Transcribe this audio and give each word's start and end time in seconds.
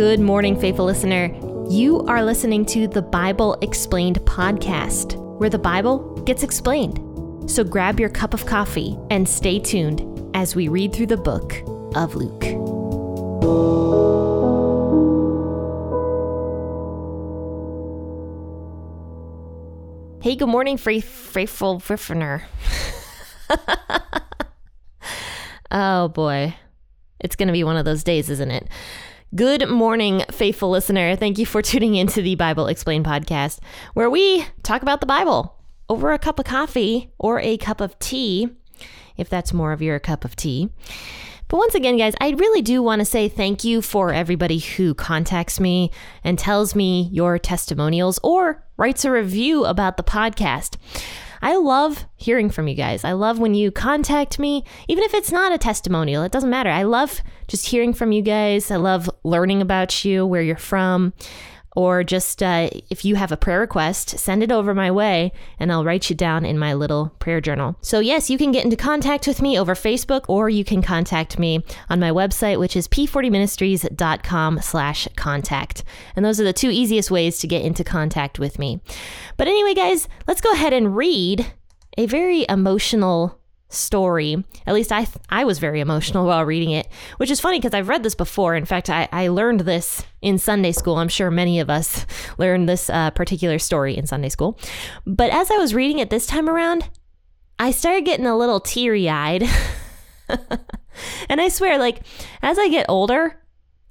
Good 0.00 0.18
morning, 0.18 0.58
faithful 0.58 0.86
listener. 0.86 1.26
You 1.68 2.00
are 2.06 2.24
listening 2.24 2.64
to 2.64 2.88
the 2.88 3.02
Bible 3.02 3.58
Explained 3.60 4.18
podcast, 4.20 5.14
where 5.38 5.50
the 5.50 5.58
Bible 5.58 6.14
gets 6.22 6.42
explained. 6.42 7.50
So 7.50 7.64
grab 7.64 8.00
your 8.00 8.08
cup 8.08 8.32
of 8.32 8.46
coffee 8.46 8.96
and 9.10 9.28
stay 9.28 9.58
tuned 9.58 10.00
as 10.34 10.56
we 10.56 10.68
read 10.68 10.94
through 10.94 11.08
the 11.08 11.18
book 11.18 11.52
of 11.96 12.14
Luke. 12.14 12.44
Hey, 20.22 20.34
good 20.34 20.48
morning, 20.48 20.78
faithful 20.78 21.82
listener. 21.90 22.44
oh 25.70 26.08
boy. 26.08 26.56
It's 27.20 27.36
going 27.36 27.48
to 27.48 27.52
be 27.52 27.64
one 27.64 27.76
of 27.76 27.84
those 27.84 28.02
days, 28.02 28.30
isn't 28.30 28.50
it? 28.50 28.66
Good 29.32 29.68
morning, 29.68 30.24
faithful 30.32 30.70
listener. 30.70 31.14
Thank 31.14 31.38
you 31.38 31.46
for 31.46 31.62
tuning 31.62 31.94
into 31.94 32.20
the 32.20 32.34
Bible 32.34 32.66
Explained 32.66 33.04
podcast, 33.04 33.60
where 33.94 34.10
we 34.10 34.44
talk 34.64 34.82
about 34.82 34.98
the 34.98 35.06
Bible 35.06 35.56
over 35.88 36.12
a 36.12 36.18
cup 36.18 36.40
of 36.40 36.46
coffee 36.46 37.12
or 37.16 37.38
a 37.38 37.56
cup 37.56 37.80
of 37.80 37.96
tea, 38.00 38.48
if 39.16 39.28
that's 39.28 39.52
more 39.52 39.70
of 39.70 39.80
your 39.80 40.00
cup 40.00 40.24
of 40.24 40.34
tea. 40.34 40.68
But 41.46 41.58
once 41.58 41.76
again, 41.76 41.96
guys, 41.96 42.14
I 42.20 42.30
really 42.30 42.60
do 42.60 42.82
want 42.82 43.02
to 43.02 43.04
say 43.04 43.28
thank 43.28 43.62
you 43.62 43.82
for 43.82 44.12
everybody 44.12 44.58
who 44.58 44.94
contacts 44.94 45.60
me 45.60 45.92
and 46.24 46.36
tells 46.36 46.74
me 46.74 47.08
your 47.12 47.38
testimonials 47.38 48.18
or 48.24 48.64
writes 48.78 49.04
a 49.04 49.12
review 49.12 49.64
about 49.64 49.96
the 49.96 50.02
podcast. 50.02 50.76
I 51.42 51.56
love 51.56 52.06
hearing 52.16 52.50
from 52.50 52.68
you 52.68 52.74
guys. 52.74 53.04
I 53.04 53.12
love 53.12 53.38
when 53.38 53.54
you 53.54 53.70
contact 53.70 54.38
me, 54.38 54.64
even 54.88 55.04
if 55.04 55.14
it's 55.14 55.32
not 55.32 55.52
a 55.52 55.58
testimonial, 55.58 56.22
it 56.22 56.32
doesn't 56.32 56.50
matter. 56.50 56.70
I 56.70 56.82
love 56.82 57.20
just 57.48 57.66
hearing 57.66 57.94
from 57.94 58.12
you 58.12 58.22
guys. 58.22 58.70
I 58.70 58.76
love 58.76 59.10
learning 59.24 59.62
about 59.62 60.04
you, 60.04 60.26
where 60.26 60.42
you're 60.42 60.56
from 60.56 61.12
or 61.76 62.02
just 62.02 62.42
uh, 62.42 62.68
if 62.90 63.04
you 63.04 63.14
have 63.14 63.32
a 63.32 63.36
prayer 63.36 63.60
request, 63.60 64.18
send 64.18 64.42
it 64.42 64.50
over 64.50 64.74
my 64.74 64.90
way 64.90 65.32
and 65.58 65.70
I'll 65.70 65.84
write 65.84 66.10
you 66.10 66.16
down 66.16 66.44
in 66.44 66.58
my 66.58 66.74
little 66.74 67.12
prayer 67.18 67.40
journal. 67.40 67.76
So, 67.80 68.00
yes, 68.00 68.28
you 68.28 68.38
can 68.38 68.52
get 68.52 68.64
into 68.64 68.76
contact 68.76 69.26
with 69.26 69.40
me 69.40 69.58
over 69.58 69.74
Facebook 69.74 70.24
or 70.28 70.48
you 70.48 70.64
can 70.64 70.82
contact 70.82 71.38
me 71.38 71.64
on 71.88 72.00
my 72.00 72.10
website, 72.10 72.58
which 72.58 72.76
is 72.76 72.88
p40ministries.com 72.88 74.60
slash 74.60 75.08
contact. 75.16 75.84
And 76.16 76.24
those 76.24 76.40
are 76.40 76.44
the 76.44 76.52
two 76.52 76.70
easiest 76.70 77.10
ways 77.10 77.38
to 77.38 77.46
get 77.46 77.64
into 77.64 77.84
contact 77.84 78.38
with 78.38 78.58
me. 78.58 78.80
But 79.36 79.48
anyway, 79.48 79.74
guys, 79.74 80.08
let's 80.26 80.40
go 80.40 80.52
ahead 80.52 80.72
and 80.72 80.96
read 80.96 81.52
a 81.96 82.06
very 82.06 82.46
emotional 82.48 83.39
story. 83.70 84.44
At 84.66 84.74
least 84.74 84.92
I 84.92 85.06
I 85.30 85.44
was 85.44 85.58
very 85.58 85.80
emotional 85.80 86.26
while 86.26 86.44
reading 86.44 86.72
it, 86.72 86.88
which 87.16 87.30
is 87.30 87.40
funny 87.40 87.58
because 87.58 87.74
I've 87.74 87.88
read 87.88 88.02
this 88.02 88.14
before. 88.14 88.54
In 88.54 88.66
fact, 88.66 88.90
I, 88.90 89.08
I 89.10 89.28
learned 89.28 89.60
this 89.60 90.04
in 90.20 90.38
Sunday 90.38 90.72
school. 90.72 90.96
I'm 90.96 91.08
sure 91.08 91.30
many 91.30 91.60
of 91.60 91.70
us 91.70 92.04
learned 92.38 92.68
this 92.68 92.90
uh, 92.90 93.10
particular 93.10 93.58
story 93.58 93.96
in 93.96 94.06
Sunday 94.06 94.28
school. 94.28 94.58
But 95.06 95.30
as 95.30 95.50
I 95.50 95.56
was 95.56 95.74
reading 95.74 95.98
it 95.98 96.10
this 96.10 96.26
time 96.26 96.48
around, 96.48 96.90
I 97.58 97.70
started 97.70 98.04
getting 98.04 98.26
a 98.26 98.36
little 98.36 98.60
teary 98.60 99.08
eyed. 99.08 99.44
and 101.28 101.40
I 101.40 101.48
swear, 101.48 101.78
like, 101.78 102.00
as 102.42 102.58
I 102.58 102.68
get 102.68 102.86
older, 102.88 103.39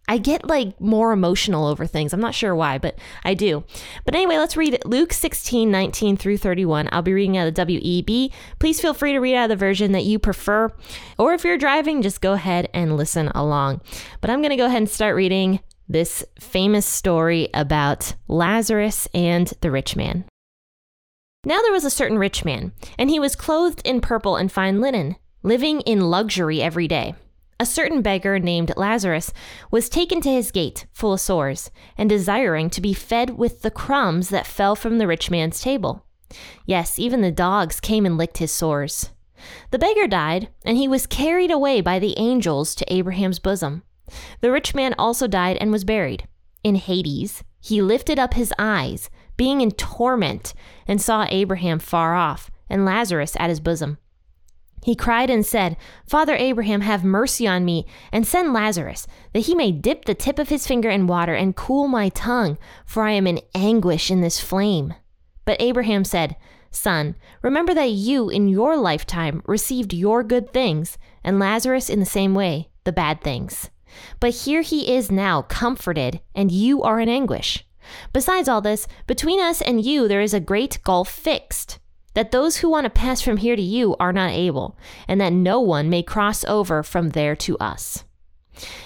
I 0.10 0.18
get 0.18 0.48
like 0.48 0.82
more 0.82 1.12
emotional 1.12 1.68
over 1.68 1.86
things. 1.86 2.14
I'm 2.14 2.20
not 2.20 2.34
sure 2.34 2.56
why, 2.56 2.80
but 2.80 2.98
I 3.24 3.36
do. 3.36 3.64
But 4.06 4.16
anyway, 4.16 4.38
let's 4.38 4.58
read 4.58 4.80
Luke 4.84 5.14
16, 5.14 5.70
19 5.70 6.18
through 6.18 6.38
31. 6.38 6.90
I'll 6.92 7.04
be 7.04 7.14
reading 7.14 7.38
out 7.38 7.48
of 7.48 7.54
WEB. 7.54 8.34
Please 8.58 8.82
feel 8.82 8.96
free 8.96 9.14
to 9.14 9.20
read 9.20 9.36
out 9.36 9.44
of 9.44 9.50
the 9.50 9.56
version 9.56 9.92
that 9.92 10.06
you 10.06 10.18
prefer. 10.18 10.72
Or 11.20 11.34
if 11.34 11.44
you're 11.44 11.60
driving, 11.60 12.02
just 12.02 12.22
go 12.22 12.34
ahead 12.34 12.70
and 12.74 12.98
listen 12.98 13.28
along. 13.30 13.82
But 14.20 14.32
I'm 14.32 14.42
going 14.42 14.50
to 14.50 14.56
go 14.56 14.66
ahead 14.66 14.80
and 14.80 14.90
start 14.90 15.16
reading 15.16 15.60
this 15.88 16.26
famous 16.40 16.88
story 16.88 17.50
about 17.54 18.16
Lazarus 18.28 19.08
and 19.14 19.54
the 19.62 19.70
rich 19.70 19.96
man. 19.96 20.26
Now 21.46 21.62
there 21.62 21.72
was 21.72 21.86
a 21.86 21.92
certain 21.92 22.18
rich 22.18 22.44
man, 22.44 22.74
and 22.98 23.12
he 23.12 23.20
was 23.20 23.36
clothed 23.36 23.84
in 23.86 24.02
purple 24.02 24.38
and 24.38 24.52
fine 24.52 24.82
linen, 24.82 25.18
living 25.44 25.82
in 25.82 26.10
luxury 26.10 26.64
every 26.64 26.88
day 26.88 27.14
a 27.60 27.66
certain 27.66 28.02
beggar 28.02 28.40
named 28.40 28.72
Lazarus 28.78 29.34
was 29.70 29.90
taken 29.90 30.22
to 30.22 30.32
his 30.32 30.52
gate, 30.52 30.86
full 30.94 31.14
of 31.14 31.20
sores, 31.20 31.70
and 31.98 32.10
desiring 32.10 32.70
to 32.70 32.82
be 32.82 32.94
fed 32.94 33.32
with 33.32 33.62
the 33.62 33.72
crumbs 33.72 34.30
that 34.30 34.48
fell 34.48 34.76
from 34.76 34.98
the 34.98 35.08
rich 35.08 35.30
man's 35.30 35.60
table. 35.60 36.06
Yes, 36.66 36.98
even 36.98 37.22
the 37.22 37.32
dogs 37.32 37.80
came 37.80 38.06
and 38.06 38.18
licked 38.18 38.38
his 38.38 38.52
sores. 38.52 39.10
The 39.72 39.80
beggar 39.80 40.08
died, 40.08 40.50
and 40.64 40.78
he 40.78 40.88
was 40.88 41.06
carried 41.06 41.52
away 41.52 41.82
by 41.82 42.00
the 42.00 42.18
angels 42.18 42.76
to 42.76 42.94
Abraham's 42.94 43.40
bosom. 43.40 43.84
The 44.42 44.52
rich 44.52 44.74
man 44.74 44.96
also 44.98 45.28
died 45.28 45.58
and 45.58 45.72
was 45.72 45.84
buried. 45.84 46.28
In 46.64 46.76
Hades, 46.76 47.44
he 47.60 47.82
lifted 47.82 48.20
up 48.20 48.34
his 48.34 48.54
eyes, 48.58 49.10
being 49.38 49.62
in 49.62 49.72
torment, 49.72 50.54
and 50.88 51.02
saw 51.02 51.26
Abraham 51.30 51.80
far 51.80 52.16
off, 52.16 52.52
and 52.70 52.86
Lazarus 52.86 53.36
at 53.40 53.50
his 53.50 53.60
bosom. 53.60 53.98
He 54.84 54.96
cried 54.96 55.30
and 55.30 55.46
said, 55.46 55.78
Father 56.08 56.36
Abraham, 56.36 56.82
have 56.82 57.04
mercy 57.04 57.48
on 57.48 57.66
me, 57.66 57.86
and 58.12 58.26
send 58.26 58.54
Lazarus, 58.54 59.08
that 59.34 59.42
he 59.42 59.56
may 59.56 59.72
dip 59.72 60.06
the 60.06 60.16
tip 60.16 60.40
of 60.40 60.50
his 60.50 60.66
finger 60.66 60.90
in 60.90 61.08
water 61.08 61.34
and 61.34 61.56
cool 61.56 61.88
my 61.88 62.10
tongue, 62.10 62.58
for 62.86 63.04
I 63.04 63.12
am 63.12 63.28
in 63.28 63.42
anguish 63.54 64.10
in 64.10 64.22
this 64.22 64.40
flame. 64.40 64.94
But 65.46 65.62
Abraham 65.62 66.06
said, 66.06 66.38
Son, 66.72 67.16
remember 67.42 67.74
that 67.74 67.92
you 67.92 68.30
in 68.30 68.48
your 68.48 68.78
lifetime 68.78 69.42
received 69.46 69.94
your 69.94 70.24
good 70.24 70.54
things, 70.54 70.98
and 71.24 71.40
Lazarus 71.40 71.90
in 71.90 72.00
the 72.00 72.06
same 72.06 72.34
way, 72.34 72.70
the 72.84 72.92
bad 72.92 73.22
things. 73.22 73.70
But 74.20 74.32
here 74.32 74.62
he 74.62 74.94
is 74.94 75.12
now, 75.12 75.42
comforted, 75.42 76.22
and 76.36 76.52
you 76.52 76.84
are 76.84 77.00
in 77.00 77.10
anguish. 77.10 77.66
Besides 78.14 78.48
all 78.48 78.62
this, 78.62 78.88
between 79.08 79.42
us 79.42 79.62
and 79.62 79.84
you 79.84 80.08
there 80.08 80.22
is 80.22 80.34
a 80.34 80.40
great 80.40 80.80
gulf 80.84 81.10
fixed 81.10 81.80
that 82.14 82.32
those 82.32 82.58
who 82.58 82.70
want 82.70 82.86
to 82.86 82.90
pass 82.90 83.22
from 83.22 83.38
here 83.38 83.56
to 83.56 83.62
you 83.62 83.96
are 84.00 84.14
not 84.14 84.32
able, 84.32 84.78
and 85.08 85.20
that 85.22 85.34
no 85.34 85.60
one 85.60 85.90
may 85.90 86.04
cross 86.04 86.44
over 86.46 86.84
from 86.84 87.10
there 87.10 87.36
to 87.36 87.58
us. 87.58 88.04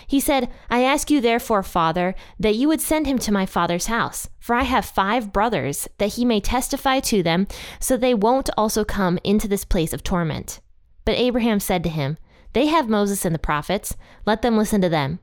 He 0.07 0.19
said, 0.19 0.49
I 0.69 0.83
ask 0.83 1.09
you 1.09 1.19
therefore, 1.19 1.63
Father, 1.63 2.15
that 2.39 2.55
you 2.55 2.67
would 2.67 2.81
send 2.81 3.07
him 3.07 3.17
to 3.19 3.31
my 3.31 3.45
father's 3.45 3.87
house, 3.87 4.29
for 4.39 4.55
I 4.55 4.63
have 4.63 4.85
five 4.85 5.33
brothers, 5.33 5.87
that 5.97 6.13
he 6.13 6.25
may 6.25 6.39
testify 6.39 6.99
to 7.01 7.23
them, 7.23 7.47
so 7.79 7.97
they 7.97 8.13
won't 8.13 8.49
also 8.57 8.83
come 8.83 9.17
into 9.23 9.47
this 9.47 9.65
place 9.65 9.93
of 9.93 10.03
torment. 10.03 10.59
But 11.05 11.17
Abraham 11.17 11.59
said 11.59 11.83
to 11.83 11.89
him, 11.89 12.17
They 12.53 12.67
have 12.67 12.89
Moses 12.89 13.25
and 13.25 13.33
the 13.33 13.39
prophets, 13.39 13.95
let 14.25 14.41
them 14.41 14.57
listen 14.57 14.81
to 14.81 14.89
them. 14.89 15.19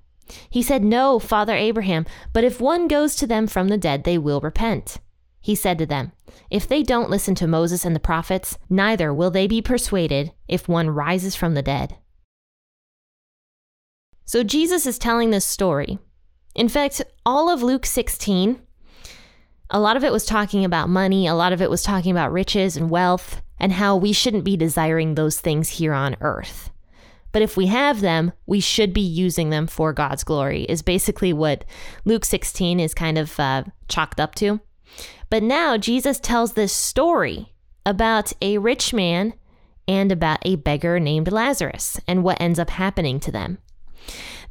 He 0.48 0.62
said, 0.62 0.82
No, 0.82 1.18
Father 1.18 1.54
Abraham, 1.54 2.06
but 2.32 2.44
if 2.44 2.60
one 2.60 2.88
goes 2.88 3.16
to 3.16 3.26
them 3.26 3.46
from 3.46 3.68
the 3.68 3.78
dead, 3.78 4.04
they 4.04 4.18
will 4.18 4.40
repent. 4.40 4.98
He 5.40 5.54
said 5.54 5.78
to 5.78 5.86
them, 5.86 6.12
If 6.50 6.68
they 6.68 6.82
don't 6.82 7.10
listen 7.10 7.34
to 7.36 7.46
Moses 7.46 7.84
and 7.84 7.96
the 7.96 8.00
prophets, 8.00 8.58
neither 8.68 9.12
will 9.12 9.30
they 9.30 9.46
be 9.46 9.62
persuaded 9.62 10.32
if 10.48 10.68
one 10.68 10.90
rises 10.90 11.34
from 11.34 11.54
the 11.54 11.62
dead. 11.62 11.96
So 14.24 14.44
Jesus 14.44 14.86
is 14.86 14.98
telling 14.98 15.30
this 15.30 15.44
story. 15.44 15.98
In 16.54 16.68
fact, 16.68 17.02
all 17.24 17.48
of 17.48 17.62
Luke 17.62 17.86
16, 17.86 18.60
a 19.70 19.80
lot 19.80 19.96
of 19.96 20.04
it 20.04 20.12
was 20.12 20.26
talking 20.26 20.64
about 20.64 20.88
money, 20.88 21.26
a 21.26 21.34
lot 21.34 21.52
of 21.52 21.62
it 21.62 21.70
was 21.70 21.82
talking 21.82 22.12
about 22.12 22.32
riches 22.32 22.76
and 22.76 22.90
wealth, 22.90 23.40
and 23.58 23.72
how 23.72 23.96
we 23.96 24.12
shouldn't 24.12 24.44
be 24.44 24.56
desiring 24.56 25.14
those 25.14 25.40
things 25.40 25.68
here 25.68 25.92
on 25.92 26.16
earth. 26.20 26.70
But 27.32 27.42
if 27.42 27.56
we 27.56 27.66
have 27.66 28.00
them, 28.00 28.32
we 28.46 28.60
should 28.60 28.92
be 28.92 29.00
using 29.00 29.50
them 29.50 29.66
for 29.66 29.92
God's 29.92 30.24
glory, 30.24 30.64
is 30.64 30.82
basically 30.82 31.32
what 31.32 31.64
Luke 32.04 32.24
16 32.24 32.80
is 32.80 32.94
kind 32.94 33.18
of 33.18 33.38
uh, 33.38 33.64
chalked 33.88 34.18
up 34.18 34.34
to. 34.36 34.60
But 35.30 35.42
now 35.42 35.76
Jesus 35.76 36.18
tells 36.18 36.52
this 36.52 36.72
story 36.72 37.54
about 37.86 38.32
a 38.42 38.58
rich 38.58 38.92
man 38.92 39.34
and 39.88 40.12
about 40.12 40.40
a 40.42 40.56
beggar 40.56 41.00
named 41.00 41.32
Lazarus 41.32 42.00
and 42.06 42.22
what 42.22 42.40
ends 42.40 42.58
up 42.58 42.70
happening 42.70 43.20
to 43.20 43.32
them. 43.32 43.58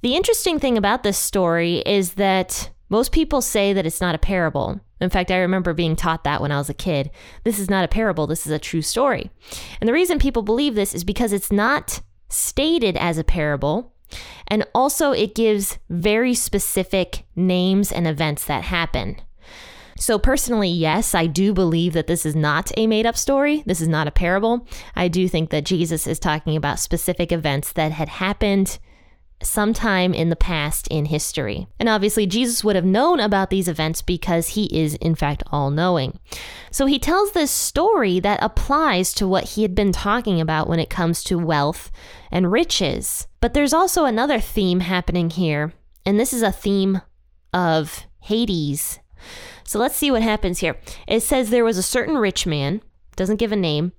The 0.02 0.16
interesting 0.16 0.60
thing 0.60 0.78
about 0.78 1.04
this 1.04 1.18
story 1.18 1.80
is 1.86 2.14
that 2.14 2.70
most 2.90 3.12
people 3.12 3.42
say 3.42 3.74
that 3.74 3.86
it's 3.86 4.02
not 4.02 4.16
a 4.16 4.20
parable. 4.20 4.80
In 5.02 5.10
fact, 5.10 5.32
I 5.32 5.38
remember 5.38 5.74
being 5.74 5.96
taught 5.96 6.24
that 6.24 6.42
when 6.42 6.52
I 6.52 6.58
was 6.58 6.70
a 6.70 6.74
kid. 6.74 7.12
This 7.44 7.60
is 7.60 7.70
not 7.70 7.86
a 7.86 7.90
parable, 7.90 8.28
this 8.28 8.46
is 8.46 8.52
a 8.52 8.60
true 8.60 8.82
story. 8.82 9.30
And 9.80 9.88
the 9.88 9.94
reason 9.94 10.20
people 10.20 10.42
believe 10.42 10.76
this 10.76 10.96
is 10.96 11.04
because 11.04 11.34
it's 11.34 11.52
not 11.52 12.02
stated 12.30 12.98
as 12.98 13.18
a 13.18 13.24
parable. 13.24 13.94
And 14.48 14.66
also, 14.74 15.12
it 15.12 15.36
gives 15.36 15.78
very 15.90 16.34
specific 16.34 17.26
names 17.36 17.92
and 17.92 18.08
events 18.08 18.46
that 18.46 18.64
happen. 18.64 19.22
So, 20.00 20.18
personally, 20.18 20.70
yes, 20.70 21.14
I 21.14 21.28
do 21.28 21.54
believe 21.54 21.92
that 21.94 22.08
this 22.08 22.26
is 22.26 22.36
not 22.36 22.72
a 22.78 22.88
made 22.88 23.06
up 23.06 23.18
story. 23.18 23.64
This 23.66 23.82
is 23.82 23.90
not 23.90 24.08
a 24.08 24.12
parable. 24.12 24.66
I 24.96 25.10
do 25.10 25.28
think 25.28 25.50
that 25.50 25.66
Jesus 25.66 26.08
is 26.08 26.20
talking 26.20 26.56
about 26.56 26.80
specific 26.80 27.34
events 27.34 27.74
that 27.74 27.92
had 27.92 28.08
happened 28.08 28.80
sometime 29.44 30.14
in 30.14 30.30
the 30.30 30.36
past 30.36 30.88
in 30.88 31.06
history. 31.06 31.68
And 31.80 31.90
obviously, 31.90 32.26
Jesus 32.26 32.64
would 32.64 32.78
have 32.78 32.86
known 32.86 33.20
about 33.20 33.50
these 33.50 33.68
events 33.68 34.02
because 34.02 34.50
he 34.50 34.66
is, 34.66 34.96
in 34.96 35.16
fact, 35.16 35.44
all 35.52 35.70
knowing. 35.70 36.18
So 36.72 36.86
he 36.86 36.98
tells 36.98 37.32
this 37.32 37.52
story 37.52 38.22
that 38.22 38.42
applies 38.42 39.14
to 39.16 39.28
what 39.28 39.50
he 39.50 39.64
had 39.64 39.76
been 39.76 39.92
talking 39.92 40.40
about 40.40 40.70
when 40.70 40.80
it 40.80 40.90
comes 40.90 41.24
to 41.26 41.38
wealth 41.38 41.92
and 42.32 42.52
riches. 42.52 43.28
But 43.42 43.54
there's 43.54 43.74
also 43.74 44.06
another 44.06 44.40
theme 44.40 44.80
happening 44.80 45.30
here, 45.30 45.74
and 46.06 46.18
this 46.18 46.32
is 46.32 46.42
a 46.42 46.52
theme 46.52 47.02
of 47.54 48.06
Hades. 48.22 49.00
So 49.70 49.78
let's 49.78 49.96
see 49.96 50.10
what 50.10 50.24
happens 50.24 50.58
here. 50.58 50.80
It 51.08 51.20
says 51.20 51.52
there 51.52 51.64
was 51.64 51.78
a 51.78 51.84
certain 51.84 52.18
rich 52.18 52.48
man, 52.48 52.82
doesn't 53.16 53.36
give 53.36 53.52
a 53.52 53.56
name, 53.56 53.92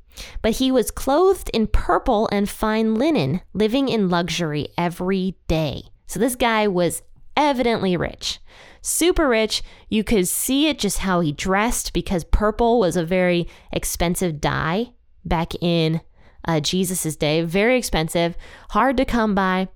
but 0.42 0.54
he 0.54 0.72
was 0.72 0.90
clothed 0.90 1.48
in 1.54 1.68
purple 1.68 2.28
and 2.32 2.50
fine 2.50 2.96
linen, 2.96 3.42
living 3.52 3.88
in 3.88 4.08
luxury 4.08 4.70
every 4.76 5.36
day. 5.46 5.84
So 6.08 6.18
this 6.18 6.34
guy 6.34 6.66
was 6.66 7.02
evidently 7.36 7.96
rich. 7.96 8.40
Super 8.82 9.28
rich. 9.28 9.62
You 9.88 10.02
could 10.02 10.26
see 10.26 10.66
it 10.66 10.80
just 10.80 10.98
how 10.98 11.20
he 11.20 11.30
dressed 11.30 11.92
because 11.92 12.24
purple 12.24 12.80
was 12.80 12.96
a 12.96 13.04
very 13.04 13.46
expensive 13.72 14.40
dye 14.40 14.90
back 15.24 15.52
in 15.60 16.00
uh, 16.48 16.58
Jesus's 16.58 17.14
day. 17.14 17.42
Very 17.42 17.78
expensive, 17.78 18.36
hard 18.70 18.96
to 18.96 19.04
come 19.04 19.36
by. 19.36 19.68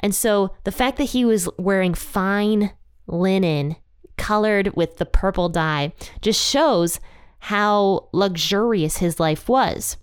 And 0.00 0.14
so 0.14 0.54
the 0.64 0.72
fact 0.72 0.98
that 0.98 1.04
he 1.04 1.24
was 1.24 1.48
wearing 1.56 1.94
fine 1.94 2.72
linen 3.06 3.76
colored 4.18 4.76
with 4.76 4.98
the 4.98 5.06
purple 5.06 5.48
dye 5.48 5.92
just 6.20 6.40
shows 6.40 7.00
how 7.38 8.08
luxurious 8.12 8.98
his 8.98 9.20
life 9.20 9.48
was. 9.48 9.96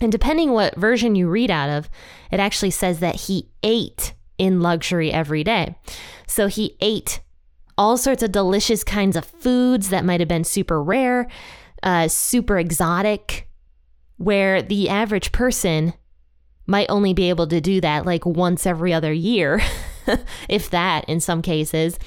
And 0.00 0.12
depending 0.12 0.52
what 0.52 0.76
version 0.76 1.14
you 1.14 1.28
read 1.28 1.50
out 1.50 1.70
of, 1.70 1.88
it 2.30 2.40
actually 2.40 2.70
says 2.70 3.00
that 3.00 3.16
he 3.16 3.48
ate 3.62 4.14
in 4.38 4.60
luxury 4.60 5.12
every 5.12 5.42
day. 5.42 5.76
So 6.26 6.46
he 6.46 6.76
ate 6.80 7.20
all 7.76 7.96
sorts 7.96 8.22
of 8.22 8.32
delicious 8.32 8.84
kinds 8.84 9.16
of 9.16 9.24
foods 9.24 9.90
that 9.90 10.04
might 10.04 10.20
have 10.20 10.28
been 10.28 10.44
super 10.44 10.82
rare, 10.82 11.28
uh, 11.82 12.08
super 12.08 12.58
exotic, 12.58 13.48
where 14.16 14.62
the 14.62 14.88
average 14.88 15.32
person 15.32 15.94
might 16.66 16.90
only 16.90 17.14
be 17.14 17.28
able 17.28 17.46
to 17.46 17.60
do 17.60 17.80
that 17.80 18.04
like 18.04 18.26
once 18.26 18.66
every 18.66 18.92
other 18.92 19.12
year, 19.12 19.60
if 20.48 20.70
that 20.70 21.08
in 21.08 21.20
some 21.20 21.40
cases. 21.40 21.98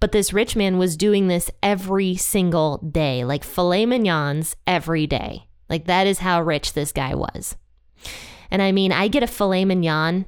But 0.00 0.12
this 0.12 0.32
rich 0.32 0.54
man 0.54 0.78
was 0.78 0.96
doing 0.96 1.28
this 1.28 1.50
every 1.62 2.14
single 2.16 2.78
day, 2.78 3.24
like 3.24 3.42
filet 3.42 3.84
mignons 3.84 4.54
every 4.66 5.06
day. 5.06 5.48
Like 5.68 5.86
that 5.86 6.06
is 6.06 6.20
how 6.20 6.40
rich 6.42 6.72
this 6.72 6.92
guy 6.92 7.14
was. 7.14 7.56
And 8.50 8.62
I 8.62 8.72
mean, 8.72 8.92
I 8.92 9.08
get 9.08 9.22
a 9.22 9.26
filet 9.26 9.64
mignon. 9.64 10.26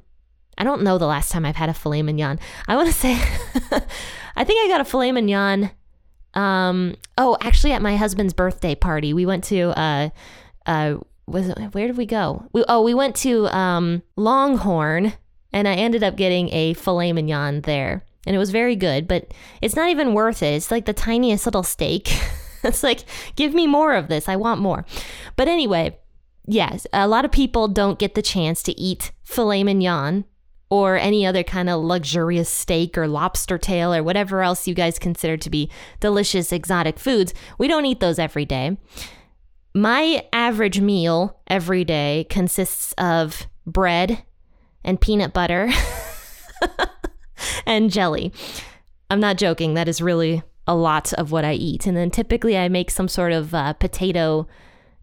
I 0.58 0.64
don't 0.64 0.82
know 0.82 0.98
the 0.98 1.06
last 1.06 1.32
time 1.32 1.46
I've 1.46 1.56
had 1.56 1.70
a 1.70 1.74
filet 1.74 2.02
mignon. 2.02 2.38
I 2.68 2.76
want 2.76 2.88
to 2.88 2.94
say, 2.94 3.12
I 4.36 4.44
think 4.44 4.64
I 4.64 4.68
got 4.68 4.80
a 4.80 4.84
filet 4.84 5.12
mignon. 5.12 5.70
Um, 6.34 6.96
oh, 7.16 7.36
actually, 7.40 7.72
at 7.72 7.82
my 7.82 7.96
husband's 7.96 8.34
birthday 8.34 8.74
party, 8.74 9.14
we 9.14 9.24
went 9.24 9.44
to, 9.44 9.70
uh, 9.78 10.10
uh, 10.66 10.96
was 11.26 11.48
it, 11.48 11.58
where 11.72 11.86
did 11.86 11.96
we 11.96 12.06
go? 12.06 12.46
We, 12.52 12.64
oh, 12.68 12.82
we 12.82 12.92
went 12.92 13.16
to 13.16 13.46
um, 13.56 14.02
Longhorn, 14.16 15.14
and 15.52 15.66
I 15.66 15.74
ended 15.74 16.02
up 16.02 16.16
getting 16.16 16.52
a 16.52 16.74
filet 16.74 17.12
mignon 17.12 17.62
there 17.62 18.04
and 18.30 18.36
it 18.36 18.38
was 18.38 18.52
very 18.52 18.76
good, 18.76 19.08
but 19.08 19.34
it's 19.60 19.74
not 19.74 19.90
even 19.90 20.14
worth 20.14 20.40
it. 20.40 20.54
It's 20.54 20.70
like 20.70 20.84
the 20.84 20.92
tiniest 20.92 21.46
little 21.48 21.64
steak. 21.64 22.16
it's 22.62 22.84
like, 22.84 23.00
give 23.34 23.54
me 23.54 23.66
more 23.66 23.92
of 23.92 24.06
this. 24.06 24.28
I 24.28 24.36
want 24.36 24.60
more. 24.60 24.86
But 25.34 25.48
anyway, 25.48 25.98
yes, 26.46 26.86
a 26.92 27.08
lot 27.08 27.24
of 27.24 27.32
people 27.32 27.66
don't 27.66 27.98
get 27.98 28.14
the 28.14 28.22
chance 28.22 28.62
to 28.62 28.80
eat 28.80 29.10
filet 29.24 29.64
mignon 29.64 30.26
or 30.70 30.96
any 30.96 31.26
other 31.26 31.42
kind 31.42 31.68
of 31.68 31.82
luxurious 31.82 32.48
steak 32.48 32.96
or 32.96 33.08
lobster 33.08 33.58
tail 33.58 33.92
or 33.92 34.04
whatever 34.04 34.42
else 34.42 34.68
you 34.68 34.74
guys 34.74 34.96
consider 34.96 35.36
to 35.36 35.50
be 35.50 35.68
delicious 35.98 36.52
exotic 36.52 37.00
foods. 37.00 37.34
We 37.58 37.66
don't 37.66 37.84
eat 37.84 37.98
those 37.98 38.20
every 38.20 38.44
day. 38.44 38.78
My 39.74 40.24
average 40.32 40.80
meal 40.80 41.40
every 41.48 41.82
day 41.82 42.28
consists 42.30 42.92
of 42.92 43.48
bread 43.66 44.22
and 44.84 45.00
peanut 45.00 45.32
butter. 45.32 45.68
and 47.66 47.90
jelly. 47.90 48.32
I'm 49.10 49.20
not 49.20 49.38
joking. 49.38 49.74
That 49.74 49.88
is 49.88 50.00
really 50.00 50.42
a 50.66 50.74
lot 50.74 51.12
of 51.14 51.32
what 51.32 51.44
I 51.44 51.54
eat. 51.54 51.86
And 51.86 51.96
then 51.96 52.10
typically 52.10 52.56
I 52.56 52.68
make 52.68 52.90
some 52.90 53.08
sort 53.08 53.32
of 53.32 53.54
uh, 53.54 53.72
potato 53.74 54.46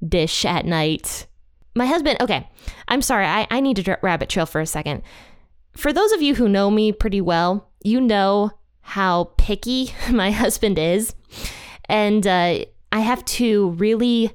dish 0.07 0.45
at 0.45 0.65
night. 0.65 1.27
My 1.75 1.85
husband, 1.85 2.21
okay, 2.21 2.49
I'm 2.87 3.01
sorry. 3.01 3.25
I, 3.25 3.47
I 3.51 3.59
need 3.59 3.75
to 3.75 3.83
dra- 3.83 3.99
rabbit 4.01 4.29
trail 4.29 4.45
for 4.45 4.61
a 4.61 4.65
second. 4.65 5.03
For 5.75 5.93
those 5.93 6.11
of 6.11 6.21
you 6.21 6.35
who 6.35 6.49
know 6.49 6.71
me 6.71 6.91
pretty 6.91 7.21
well, 7.21 7.69
you 7.83 8.01
know 8.01 8.51
how 8.81 9.25
picky 9.37 9.93
my 10.11 10.31
husband 10.31 10.79
is. 10.79 11.13
And 11.85 12.25
uh, 12.25 12.65
I 12.91 12.99
have 12.99 13.23
to 13.25 13.71
really 13.71 14.33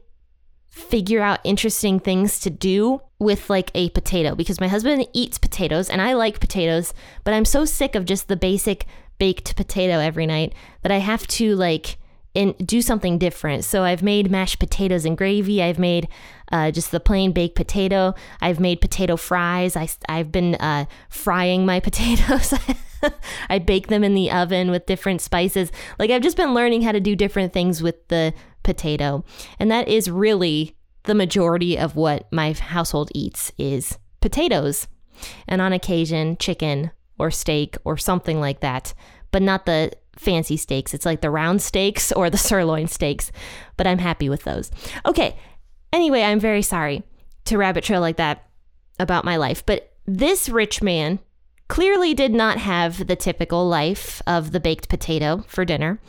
figure 0.72 1.20
out 1.20 1.38
interesting 1.44 2.00
things 2.00 2.40
to 2.40 2.48
do 2.48 2.98
with 3.18 3.50
like 3.50 3.70
a 3.74 3.90
potato 3.90 4.34
because 4.34 4.58
my 4.58 4.68
husband 4.68 5.06
eats 5.12 5.36
potatoes 5.36 5.90
and 5.90 6.00
I 6.00 6.14
like 6.14 6.40
potatoes, 6.40 6.94
but 7.24 7.34
I'm 7.34 7.44
so 7.44 7.66
sick 7.66 7.94
of 7.94 8.06
just 8.06 8.26
the 8.26 8.36
basic 8.36 8.86
baked 9.18 9.54
potato 9.54 9.98
every 9.98 10.26
night 10.26 10.54
that 10.80 10.90
I 10.90 10.96
have 10.96 11.26
to 11.28 11.54
like 11.56 11.98
and 12.34 12.56
do 12.66 12.80
something 12.80 13.18
different. 13.18 13.64
So 13.66 13.84
I've 13.84 14.02
made 14.02 14.30
mashed 14.30 14.58
potatoes 14.58 15.04
and 15.04 15.14
gravy. 15.18 15.62
I've 15.62 15.78
made 15.78 16.08
uh, 16.50 16.70
just 16.70 16.90
the 16.90 17.00
plain 17.00 17.32
baked 17.32 17.54
potato. 17.54 18.14
I've 18.40 18.58
made 18.58 18.80
potato 18.80 19.18
fries. 19.18 19.76
I, 19.76 19.88
I've 20.08 20.32
been 20.32 20.54
uh, 20.54 20.86
frying 21.10 21.66
my 21.66 21.80
potatoes. 21.88 22.54
I 23.50 23.58
bake 23.58 23.88
them 23.88 24.04
in 24.04 24.14
the 24.14 24.30
oven 24.30 24.70
with 24.70 24.86
different 24.86 25.20
spices. 25.20 25.70
Like 25.98 26.10
I've 26.10 26.22
just 26.22 26.38
been 26.38 26.54
learning 26.54 26.80
how 26.80 26.92
to 26.92 27.00
do 27.00 27.14
different 27.14 27.52
things 27.52 27.82
with 27.82 28.08
the 28.08 28.32
potato. 28.62 29.24
And 29.58 29.70
that 29.70 29.88
is 29.88 30.10
really 30.10 30.76
the 31.04 31.14
majority 31.14 31.78
of 31.78 31.96
what 31.96 32.30
my 32.32 32.52
household 32.52 33.10
eats 33.14 33.52
is 33.58 33.98
potatoes. 34.20 34.86
And 35.48 35.60
on 35.60 35.72
occasion, 35.72 36.36
chicken 36.38 36.90
or 37.18 37.30
steak 37.30 37.76
or 37.84 37.96
something 37.96 38.40
like 38.40 38.60
that, 38.60 38.94
but 39.30 39.42
not 39.42 39.66
the 39.66 39.92
fancy 40.16 40.56
steaks. 40.56 40.94
It's 40.94 41.06
like 41.06 41.20
the 41.20 41.30
round 41.30 41.62
steaks 41.62 42.12
or 42.12 42.30
the 42.30 42.38
sirloin 42.48 42.86
steaks, 42.86 43.32
but 43.76 43.86
I'm 43.86 43.98
happy 43.98 44.28
with 44.28 44.44
those. 44.44 44.70
Okay. 45.06 45.36
Anyway, 45.92 46.22
I'm 46.22 46.40
very 46.40 46.62
sorry 46.62 47.02
to 47.44 47.58
rabbit 47.58 47.84
trail 47.84 48.00
like 48.00 48.16
that 48.16 48.48
about 48.98 49.24
my 49.24 49.36
life, 49.36 49.64
but 49.66 49.92
this 50.06 50.48
rich 50.48 50.82
man 50.82 51.18
clearly 51.68 52.14
did 52.14 52.32
not 52.32 52.58
have 52.58 53.06
the 53.06 53.16
typical 53.16 53.66
life 53.66 54.20
of 54.26 54.52
the 54.52 54.60
baked 54.60 54.88
potato 54.88 55.44
for 55.46 55.64
dinner. 55.64 56.00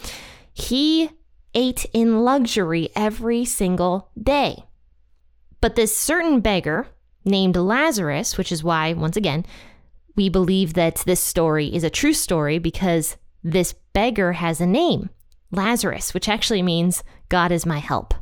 He 0.54 1.10
ate 1.54 1.86
in 1.94 2.24
luxury 2.24 2.90
every 2.96 3.46
single 3.46 4.10
day. 4.22 4.66
But 5.62 5.76
this 5.76 5.96
certain 5.96 6.42
beggar 6.42 6.88
named 7.26 7.56
Lazarus, 7.56 8.38
which 8.38 8.52
is 8.52 8.64
why, 8.64 8.94
once 8.94 9.16
again, 9.16 9.46
we 10.16 10.30
believe 10.30 10.74
that 10.74 10.98
this 11.06 11.22
story 11.22 11.74
is 11.74 11.84
a 11.84 11.90
true 11.90 12.14
story 12.14 12.60
because 12.60 13.18
this 13.44 13.74
beggar 13.94 14.34
has 14.34 14.62
a 14.62 14.66
name, 14.66 15.10
Lazarus, 15.52 16.14
which 16.14 16.30
actually 16.30 16.62
means 16.62 17.04
God 17.30 17.52
is 17.52 17.66
my 17.66 17.80
help. 17.80 18.14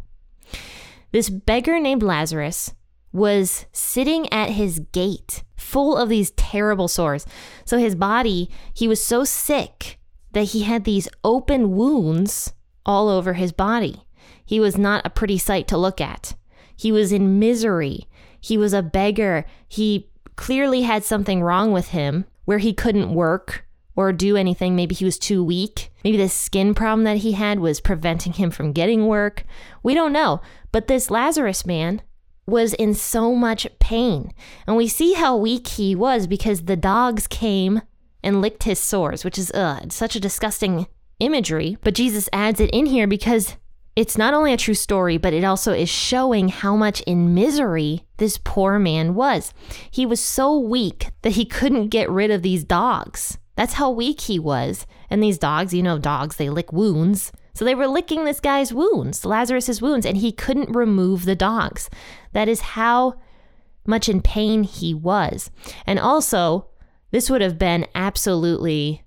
This 1.12 1.30
beggar 1.30 1.80
named 1.80 2.04
Lazarus 2.04 2.74
was 3.12 3.66
sitting 3.72 4.32
at 4.32 4.52
his 4.52 4.80
gate, 4.92 5.44
full 5.58 5.98
of 5.98 6.10
these 6.10 6.32
terrible 6.32 6.88
sores. 6.88 7.26
So 7.66 7.78
his 7.78 7.96
body, 7.96 8.50
he 8.74 8.88
was 8.88 9.04
so 9.04 9.24
sick 9.24 10.00
that 10.32 10.50
he 10.50 10.64
had 10.64 10.86
these 10.86 11.10
open 11.24 11.72
wounds 11.76 12.54
all 12.86 13.10
over 13.10 13.34
his 13.34 13.52
body. 13.52 14.04
He 14.46 14.60
was 14.60 14.78
not 14.78 15.06
a 15.06 15.10
pretty 15.10 15.38
sight 15.38 15.68
to 15.70 15.78
look 15.78 16.02
at. 16.02 16.36
He 16.76 16.92
was 16.92 17.12
in 17.12 17.40
misery. 17.40 18.08
He 18.40 18.58
was 18.58 18.74
a 18.74 18.82
beggar. 18.82 19.46
He 19.68 20.10
clearly 20.36 20.82
had 20.82 21.04
something 21.04 21.44
wrong 21.44 21.72
with 21.72 21.90
him 21.90 22.26
where 22.46 22.58
he 22.58 22.74
couldn't 22.74 23.14
work 23.14 23.66
or 23.96 24.12
do 24.12 24.36
anything. 24.36 24.76
Maybe 24.76 24.96
he 24.96 25.06
was 25.06 25.20
too 25.20 25.44
weak. 25.44 25.92
Maybe 26.04 26.18
the 26.18 26.30
skin 26.30 26.74
problem 26.74 27.04
that 27.04 27.18
he 27.18 27.34
had 27.34 27.60
was 27.60 27.80
preventing 27.80 28.34
him 28.34 28.50
from 28.50 28.74
getting 28.74 29.08
work. 29.08 29.44
We 29.84 29.94
don't 29.94 30.14
know. 30.14 30.42
But 30.72 30.88
this 30.88 31.12
Lazarus 31.12 31.66
man 31.66 32.02
was 32.48 32.74
in 32.74 32.94
so 32.94 33.36
much 33.36 33.68
pain. 33.80 34.32
And 34.66 34.76
we 34.76 34.88
see 34.88 35.14
how 35.14 35.38
weak 35.38 35.68
he 35.68 35.96
was 35.96 36.28
because 36.28 36.64
the 36.64 36.76
dogs 36.76 37.28
came 37.28 37.82
and 38.24 38.42
licked 38.42 38.64
his 38.64 38.80
sores, 38.80 39.24
which 39.24 39.38
is 39.38 39.52
uh, 39.52 39.82
such 39.90 40.16
a 40.16 40.20
disgusting 40.20 40.88
imagery, 41.22 41.78
but 41.84 41.94
Jesus 41.94 42.28
adds 42.34 42.60
it 42.60 42.70
in 42.72 42.88
here 42.88 43.08
because 43.08 43.56
it's 43.96 44.18
not 44.18 44.34
only 44.34 44.54
a 44.54 44.58
true 44.58 44.74
story, 44.74 45.18
but 45.18 45.34
it 45.34 45.44
also 45.44 45.74
is 45.74 45.90
showing 45.90 46.50
how 46.50 46.76
much 46.76 47.02
in 47.02 47.34
misery 47.34 48.06
this 48.18 48.40
poor 48.44 48.80
man 48.80 49.16
was. 49.16 49.54
He 49.90 50.06
was 50.06 50.20
so 50.20 50.58
weak 50.58 51.12
that 51.24 51.34
he 51.34 51.46
couldn't 51.46 51.90
get 51.90 52.10
rid 52.10 52.32
of 52.32 52.42
these 52.42 52.64
dogs. 52.64 53.38
That's 53.56 53.74
how 53.74 53.90
weak 53.90 54.22
he 54.22 54.40
was. 54.40 54.88
And 55.10 55.22
these 55.22 55.38
dogs, 55.38 55.74
you 55.74 55.84
know, 55.84 56.00
dogs, 56.00 56.38
they 56.38 56.50
lick 56.50 56.72
wounds. 56.72 57.32
So 57.54 57.66
they 57.66 57.76
were 57.76 57.88
licking 57.88 58.24
this 58.24 58.40
guy's 58.40 58.74
wounds, 58.74 59.26
Lazarus's 59.26 59.82
wounds, 59.82 60.06
and 60.06 60.18
he 60.18 60.32
couldn't 60.32 60.72
remove 60.72 61.26
the 61.26 61.36
dogs. 61.36 61.90
That 62.32 62.48
is 62.48 62.62
how 62.62 63.16
much 63.86 64.08
in 64.08 64.22
pain 64.22 64.64
he 64.64 64.94
was. 64.94 65.52
And 65.86 66.00
also, 66.00 66.68
this 67.12 67.30
would 67.30 67.42
have 67.42 67.60
been 67.60 67.88
absolutely 67.94 69.04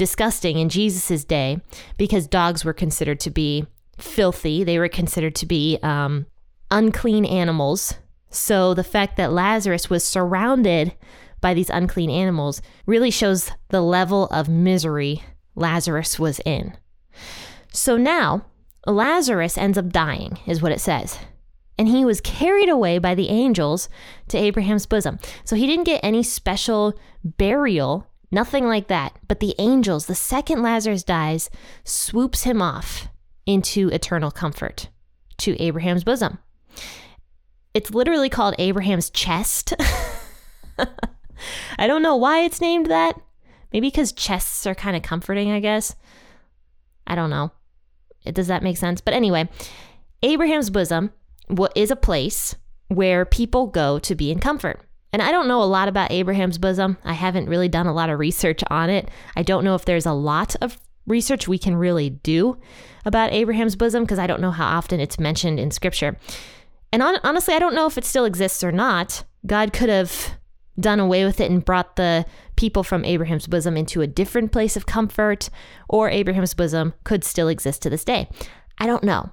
disgusting 0.00 0.58
in 0.58 0.70
Jesus' 0.70 1.26
day 1.26 1.60
because 1.98 2.26
dogs 2.26 2.64
were 2.64 2.72
considered 2.72 3.20
to 3.20 3.28
be 3.28 3.66
filthy. 3.98 4.64
They 4.64 4.78
were 4.78 4.88
considered 4.88 5.34
to 5.36 5.46
be 5.46 5.78
um, 5.82 6.24
unclean 6.70 7.26
animals. 7.26 7.92
So 8.30 8.72
the 8.72 8.82
fact 8.82 9.18
that 9.18 9.30
Lazarus 9.30 9.90
was 9.90 10.02
surrounded 10.02 10.94
by 11.42 11.52
these 11.52 11.68
unclean 11.68 12.08
animals 12.08 12.62
really 12.86 13.10
shows 13.10 13.50
the 13.68 13.82
level 13.82 14.26
of 14.28 14.48
misery 14.48 15.22
Lazarus 15.54 16.18
was 16.18 16.40
in. 16.46 16.78
So 17.70 17.98
now, 17.98 18.46
Lazarus 18.86 19.58
ends 19.58 19.76
up 19.76 19.90
dying, 19.90 20.38
is 20.46 20.62
what 20.62 20.72
it 20.72 20.80
says. 20.80 21.18
And 21.76 21.88
he 21.88 22.06
was 22.06 22.22
carried 22.22 22.70
away 22.70 22.96
by 22.96 23.14
the 23.14 23.28
angels 23.28 23.90
to 24.28 24.38
Abraham's 24.38 24.86
bosom. 24.86 25.18
So 25.44 25.56
he 25.56 25.66
didn't 25.66 25.84
get 25.84 26.00
any 26.02 26.22
special 26.22 26.94
burial, 27.22 28.06
nothing 28.30 28.66
like 28.66 28.88
that. 28.88 29.18
But 29.28 29.40
the 29.40 29.54
angels, 29.58 30.06
the 30.06 30.14
second 30.14 30.62
Lazarus 30.62 31.02
dies, 31.02 31.50
swoops 31.84 32.42
him 32.42 32.62
off 32.62 33.08
into 33.46 33.88
eternal 33.88 34.30
comfort 34.30 34.88
to 35.38 35.60
Abraham's 35.60 36.04
bosom. 36.04 36.38
It's 37.72 37.90
literally 37.90 38.28
called 38.28 38.54
Abraham's 38.58 39.10
chest. 39.10 39.74
I 41.78 41.86
don't 41.86 42.02
know 42.02 42.16
why 42.16 42.40
it's 42.40 42.60
named 42.60 42.86
that. 42.86 43.20
Maybe 43.72 43.88
because 43.88 44.12
chests 44.12 44.66
are 44.66 44.74
kind 44.74 44.96
of 44.96 45.02
comforting, 45.02 45.50
I 45.50 45.60
guess. 45.60 45.94
I 47.06 47.14
don't 47.14 47.30
know. 47.30 47.52
Does 48.24 48.48
that 48.48 48.62
make 48.62 48.76
sense? 48.76 49.00
But 49.00 49.14
anyway, 49.14 49.48
Abraham's 50.22 50.70
bosom 50.70 51.12
is 51.74 51.90
a 51.90 51.96
place 51.96 52.56
where 52.88 53.24
people 53.24 53.68
go 53.68 53.98
to 54.00 54.14
be 54.14 54.30
in 54.30 54.40
comfort. 54.40 54.80
And 55.12 55.20
I 55.20 55.32
don't 55.32 55.48
know 55.48 55.62
a 55.62 55.64
lot 55.64 55.88
about 55.88 56.12
Abraham's 56.12 56.58
bosom. 56.58 56.96
I 57.04 57.14
haven't 57.14 57.48
really 57.48 57.68
done 57.68 57.86
a 57.86 57.92
lot 57.92 58.10
of 58.10 58.18
research 58.18 58.62
on 58.68 58.90
it. 58.90 59.08
I 59.36 59.42
don't 59.42 59.64
know 59.64 59.74
if 59.74 59.84
there's 59.84 60.06
a 60.06 60.12
lot 60.12 60.54
of 60.60 60.78
research 61.06 61.48
we 61.48 61.58
can 61.58 61.76
really 61.76 62.10
do 62.10 62.58
about 63.04 63.32
Abraham's 63.32 63.76
bosom 63.76 64.04
because 64.04 64.18
I 64.18 64.26
don't 64.26 64.40
know 64.40 64.52
how 64.52 64.66
often 64.66 65.00
it's 65.00 65.18
mentioned 65.18 65.58
in 65.58 65.70
scripture. 65.70 66.16
And 66.92 67.02
on, 67.02 67.18
honestly, 67.24 67.54
I 67.54 67.58
don't 67.58 67.74
know 67.74 67.86
if 67.86 67.98
it 67.98 68.04
still 68.04 68.24
exists 68.24 68.62
or 68.62 68.72
not. 68.72 69.24
God 69.46 69.72
could 69.72 69.88
have 69.88 70.32
done 70.78 71.00
away 71.00 71.24
with 71.24 71.40
it 71.40 71.50
and 71.50 71.64
brought 71.64 71.96
the 71.96 72.24
people 72.56 72.82
from 72.82 73.04
Abraham's 73.04 73.46
bosom 73.46 73.76
into 73.76 74.02
a 74.02 74.06
different 74.06 74.52
place 74.52 74.76
of 74.76 74.86
comfort, 74.86 75.50
or 75.88 76.08
Abraham's 76.08 76.54
bosom 76.54 76.94
could 77.04 77.24
still 77.24 77.48
exist 77.48 77.82
to 77.82 77.90
this 77.90 78.04
day. 78.04 78.28
I 78.78 78.86
don't 78.86 79.04
know. 79.04 79.30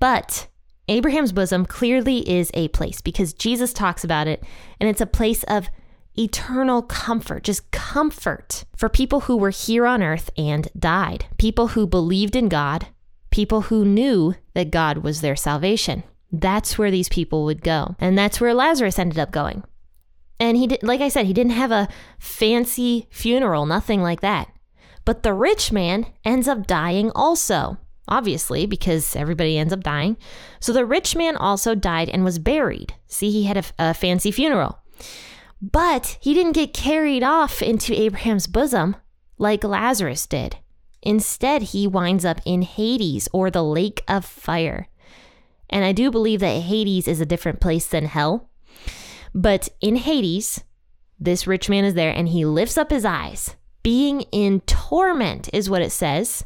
But 0.00 0.48
Abraham's 0.88 1.32
bosom 1.32 1.64
clearly 1.64 2.28
is 2.28 2.50
a 2.54 2.68
place 2.68 3.00
because 3.00 3.32
Jesus 3.32 3.72
talks 3.72 4.04
about 4.04 4.26
it, 4.26 4.42
and 4.80 4.88
it's 4.88 5.00
a 5.00 5.06
place 5.06 5.42
of 5.44 5.68
eternal 6.16 6.82
comfort, 6.82 7.42
just 7.44 7.70
comfort 7.70 8.64
for 8.76 8.88
people 8.88 9.20
who 9.20 9.36
were 9.36 9.50
here 9.50 9.86
on 9.86 10.02
earth 10.02 10.30
and 10.36 10.68
died, 10.78 11.26
people 11.38 11.68
who 11.68 11.86
believed 11.86 12.36
in 12.36 12.48
God, 12.48 12.88
people 13.30 13.62
who 13.62 13.84
knew 13.84 14.34
that 14.52 14.70
God 14.70 14.98
was 14.98 15.20
their 15.20 15.36
salvation. 15.36 16.04
That's 16.30 16.78
where 16.78 16.90
these 16.90 17.08
people 17.08 17.44
would 17.44 17.62
go. 17.62 17.96
And 17.98 18.18
that's 18.18 18.40
where 18.40 18.54
Lazarus 18.54 18.98
ended 18.98 19.18
up 19.18 19.30
going. 19.30 19.64
And 20.38 20.56
he 20.56 20.66
did, 20.66 20.82
like 20.82 21.00
I 21.00 21.08
said, 21.08 21.26
he 21.26 21.32
didn't 21.32 21.52
have 21.52 21.70
a 21.70 21.88
fancy 22.18 23.06
funeral, 23.10 23.66
nothing 23.66 24.02
like 24.02 24.20
that. 24.20 24.48
But 25.04 25.22
the 25.22 25.32
rich 25.32 25.72
man 25.72 26.06
ends 26.24 26.48
up 26.48 26.66
dying 26.66 27.10
also, 27.14 27.78
obviously, 28.08 28.66
because 28.66 29.16
everybody 29.16 29.58
ends 29.58 29.72
up 29.72 29.82
dying. 29.82 30.16
So 30.60 30.72
the 30.72 30.84
rich 30.84 31.16
man 31.16 31.36
also 31.36 31.74
died 31.74 32.08
and 32.08 32.24
was 32.24 32.38
buried. 32.38 32.94
See, 33.06 33.30
he 33.30 33.44
had 33.44 33.56
a, 33.56 33.64
a 33.78 33.94
fancy 33.94 34.30
funeral. 34.30 34.78
But 35.60 36.18
he 36.20 36.34
didn't 36.34 36.52
get 36.52 36.74
carried 36.74 37.22
off 37.22 37.62
into 37.62 37.98
Abraham's 37.98 38.46
bosom 38.46 38.96
like 39.38 39.64
Lazarus 39.64 40.26
did. 40.26 40.56
Instead, 41.02 41.62
he 41.62 41.86
winds 41.86 42.24
up 42.24 42.40
in 42.44 42.62
Hades 42.62 43.28
or 43.32 43.50
the 43.50 43.62
lake 43.64 44.02
of 44.08 44.24
fire. 44.24 44.88
And 45.70 45.84
I 45.84 45.92
do 45.92 46.10
believe 46.10 46.40
that 46.40 46.62
Hades 46.62 47.08
is 47.08 47.20
a 47.20 47.26
different 47.26 47.60
place 47.60 47.86
than 47.86 48.06
hell. 48.06 48.50
But 49.34 49.68
in 49.80 49.96
Hades, 49.96 50.62
this 51.18 51.46
rich 51.46 51.68
man 51.68 51.84
is 51.84 51.94
there 51.94 52.10
and 52.10 52.28
he 52.28 52.44
lifts 52.44 52.78
up 52.78 52.90
his 52.90 53.04
eyes. 53.04 53.56
Being 53.82 54.22
in 54.32 54.60
torment 54.60 55.50
is 55.52 55.68
what 55.68 55.82
it 55.82 55.90
says. 55.90 56.44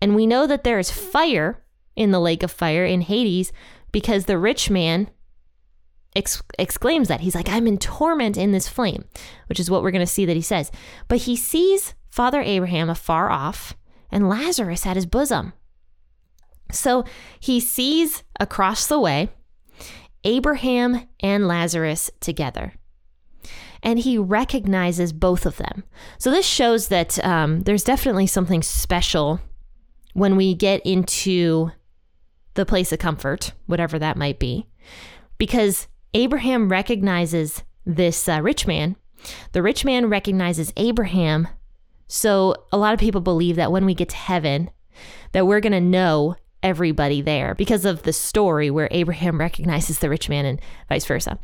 And 0.00 0.14
we 0.14 0.26
know 0.26 0.46
that 0.46 0.64
there 0.64 0.78
is 0.78 0.90
fire 0.90 1.62
in 1.96 2.10
the 2.10 2.20
lake 2.20 2.42
of 2.42 2.50
fire 2.50 2.84
in 2.84 3.02
Hades 3.02 3.52
because 3.92 4.24
the 4.24 4.38
rich 4.38 4.70
man 4.70 5.08
ex- 6.16 6.42
exclaims 6.58 7.08
that. 7.08 7.20
He's 7.20 7.34
like, 7.34 7.48
I'm 7.48 7.66
in 7.66 7.78
torment 7.78 8.36
in 8.36 8.52
this 8.52 8.68
flame, 8.68 9.04
which 9.48 9.60
is 9.60 9.70
what 9.70 9.82
we're 9.82 9.90
going 9.90 10.00
to 10.00 10.06
see 10.06 10.24
that 10.24 10.36
he 10.36 10.42
says. 10.42 10.70
But 11.08 11.18
he 11.18 11.36
sees 11.36 11.94
Father 12.10 12.40
Abraham 12.40 12.90
afar 12.90 13.30
off 13.30 13.74
and 14.10 14.28
Lazarus 14.28 14.86
at 14.86 14.96
his 14.96 15.06
bosom. 15.06 15.52
So 16.70 17.04
he 17.40 17.60
sees 17.60 18.22
across 18.40 18.86
the 18.86 18.98
way 18.98 19.28
Abraham 20.24 21.06
and 21.20 21.46
Lazarus 21.46 22.10
together. 22.20 22.74
And 23.82 23.98
he 23.98 24.16
recognizes 24.16 25.12
both 25.12 25.44
of 25.44 25.58
them. 25.58 25.84
So 26.18 26.30
this 26.30 26.46
shows 26.46 26.88
that 26.88 27.22
um, 27.22 27.62
there's 27.62 27.84
definitely 27.84 28.26
something 28.26 28.62
special 28.62 29.40
when 30.14 30.36
we 30.36 30.54
get 30.54 30.80
into 30.86 31.70
the 32.54 32.64
place 32.64 32.92
of 32.92 32.98
comfort, 32.98 33.52
whatever 33.66 33.98
that 33.98 34.16
might 34.16 34.38
be, 34.38 34.66
because 35.38 35.86
Abraham 36.14 36.68
recognizes 36.68 37.62
this 37.84 38.28
uh, 38.28 38.40
rich 38.40 38.66
man. 38.66 38.96
The 39.52 39.62
rich 39.62 39.84
man 39.84 40.06
recognizes 40.06 40.72
Abraham. 40.76 41.48
So 42.06 42.54
a 42.72 42.78
lot 42.78 42.94
of 42.94 43.00
people 43.00 43.20
believe 43.20 43.56
that 43.56 43.72
when 43.72 43.84
we 43.84 43.94
get 43.94 44.10
to 44.10 44.16
heaven, 44.16 44.70
that 45.32 45.46
we're 45.46 45.60
going 45.60 45.72
to 45.72 45.80
know 45.80 46.36
everybody 46.62 47.20
there 47.20 47.54
because 47.54 47.84
of 47.84 48.02
the 48.02 48.12
story 48.12 48.70
where 48.70 48.88
Abraham 48.90 49.38
recognizes 49.38 49.98
the 49.98 50.08
rich 50.08 50.28
man 50.28 50.46
and 50.46 50.60
vice 50.88 51.04
versa. 51.04 51.38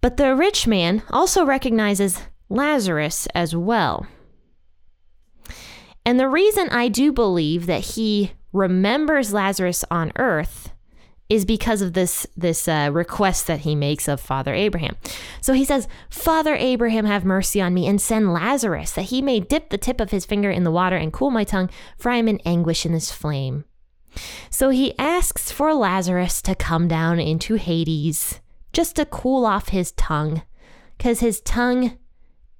But 0.00 0.16
the 0.16 0.34
rich 0.34 0.66
man 0.66 1.02
also 1.10 1.44
recognizes 1.44 2.20
Lazarus 2.48 3.26
as 3.34 3.54
well. 3.54 4.06
And 6.04 6.18
the 6.18 6.28
reason 6.28 6.68
I 6.70 6.88
do 6.88 7.12
believe 7.12 7.66
that 7.66 7.80
he 7.80 8.32
remembers 8.52 9.32
Lazarus 9.32 9.84
on 9.90 10.12
earth 10.16 10.72
is 11.28 11.44
because 11.46 11.80
of 11.80 11.94
this 11.94 12.26
this 12.36 12.68
uh, 12.68 12.90
request 12.92 13.46
that 13.46 13.60
he 13.60 13.74
makes 13.74 14.06
of 14.06 14.20
Father 14.20 14.52
Abraham. 14.52 14.96
So 15.40 15.54
he 15.54 15.64
says, 15.64 15.88
"Father 16.10 16.54
Abraham, 16.54 17.06
have 17.06 17.24
mercy 17.24 17.60
on 17.60 17.72
me 17.72 17.86
and 17.86 18.00
send 18.00 18.34
Lazarus 18.34 18.92
that 18.92 19.06
he 19.06 19.22
may 19.22 19.40
dip 19.40 19.70
the 19.70 19.78
tip 19.78 19.98
of 20.00 20.10
his 20.10 20.26
finger 20.26 20.50
in 20.50 20.64
the 20.64 20.70
water 20.70 20.96
and 20.96 21.12
cool 21.12 21.30
my 21.30 21.44
tongue, 21.44 21.70
for 21.96 22.10
I 22.10 22.16
am 22.16 22.28
in 22.28 22.40
anguish 22.44 22.84
in 22.84 22.92
this 22.92 23.10
flame." 23.10 23.64
So 24.50 24.68
he 24.68 24.98
asks 24.98 25.50
for 25.50 25.72
Lazarus 25.72 26.42
to 26.42 26.54
come 26.54 26.86
down 26.86 27.18
into 27.18 27.54
Hades 27.54 28.40
just 28.74 28.96
to 28.96 29.06
cool 29.06 29.46
off 29.46 29.70
his 29.70 29.92
tongue, 29.92 30.42
because 30.98 31.20
his 31.20 31.40
tongue 31.40 31.96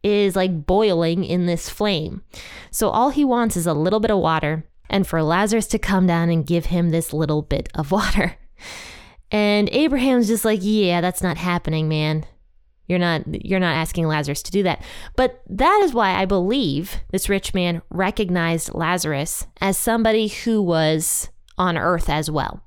is 0.02 0.36
like 0.36 0.66
boiling 0.66 1.24
in 1.24 1.46
this 1.46 1.68
flame. 1.68 2.22
So 2.70 2.88
all 2.90 3.10
he 3.10 3.24
wants 3.24 3.56
is 3.56 3.66
a 3.66 3.74
little 3.74 4.00
bit 4.00 4.10
of 4.10 4.18
water, 4.18 4.64
and 4.90 5.06
for 5.06 5.22
Lazarus 5.22 5.66
to 5.68 5.78
come 5.78 6.06
down 6.06 6.28
and 6.28 6.46
give 6.46 6.66
him 6.66 6.90
this 6.90 7.12
little 7.12 7.42
bit 7.42 7.68
of 7.74 7.90
water. 7.92 8.36
And 9.30 9.70
Abraham's 9.70 10.28
just 10.28 10.44
like, 10.44 10.60
yeah, 10.62 11.00
that's 11.00 11.22
not 11.22 11.38
happening, 11.38 11.88
man. 11.88 12.26
You're 12.86 12.98
not 12.98 13.22
you're 13.44 13.60
not 13.60 13.76
asking 13.76 14.06
Lazarus 14.06 14.42
to 14.42 14.50
do 14.50 14.64
that. 14.64 14.82
But 15.16 15.42
that 15.48 15.80
is 15.84 15.94
why 15.94 16.10
I 16.10 16.26
believe 16.26 16.96
this 17.10 17.28
rich 17.28 17.54
man 17.54 17.80
recognized 17.90 18.74
Lazarus 18.74 19.46
as 19.60 19.78
somebody 19.78 20.28
who 20.28 20.60
was 20.60 21.30
on 21.56 21.78
earth 21.78 22.10
as 22.10 22.30
well, 22.30 22.62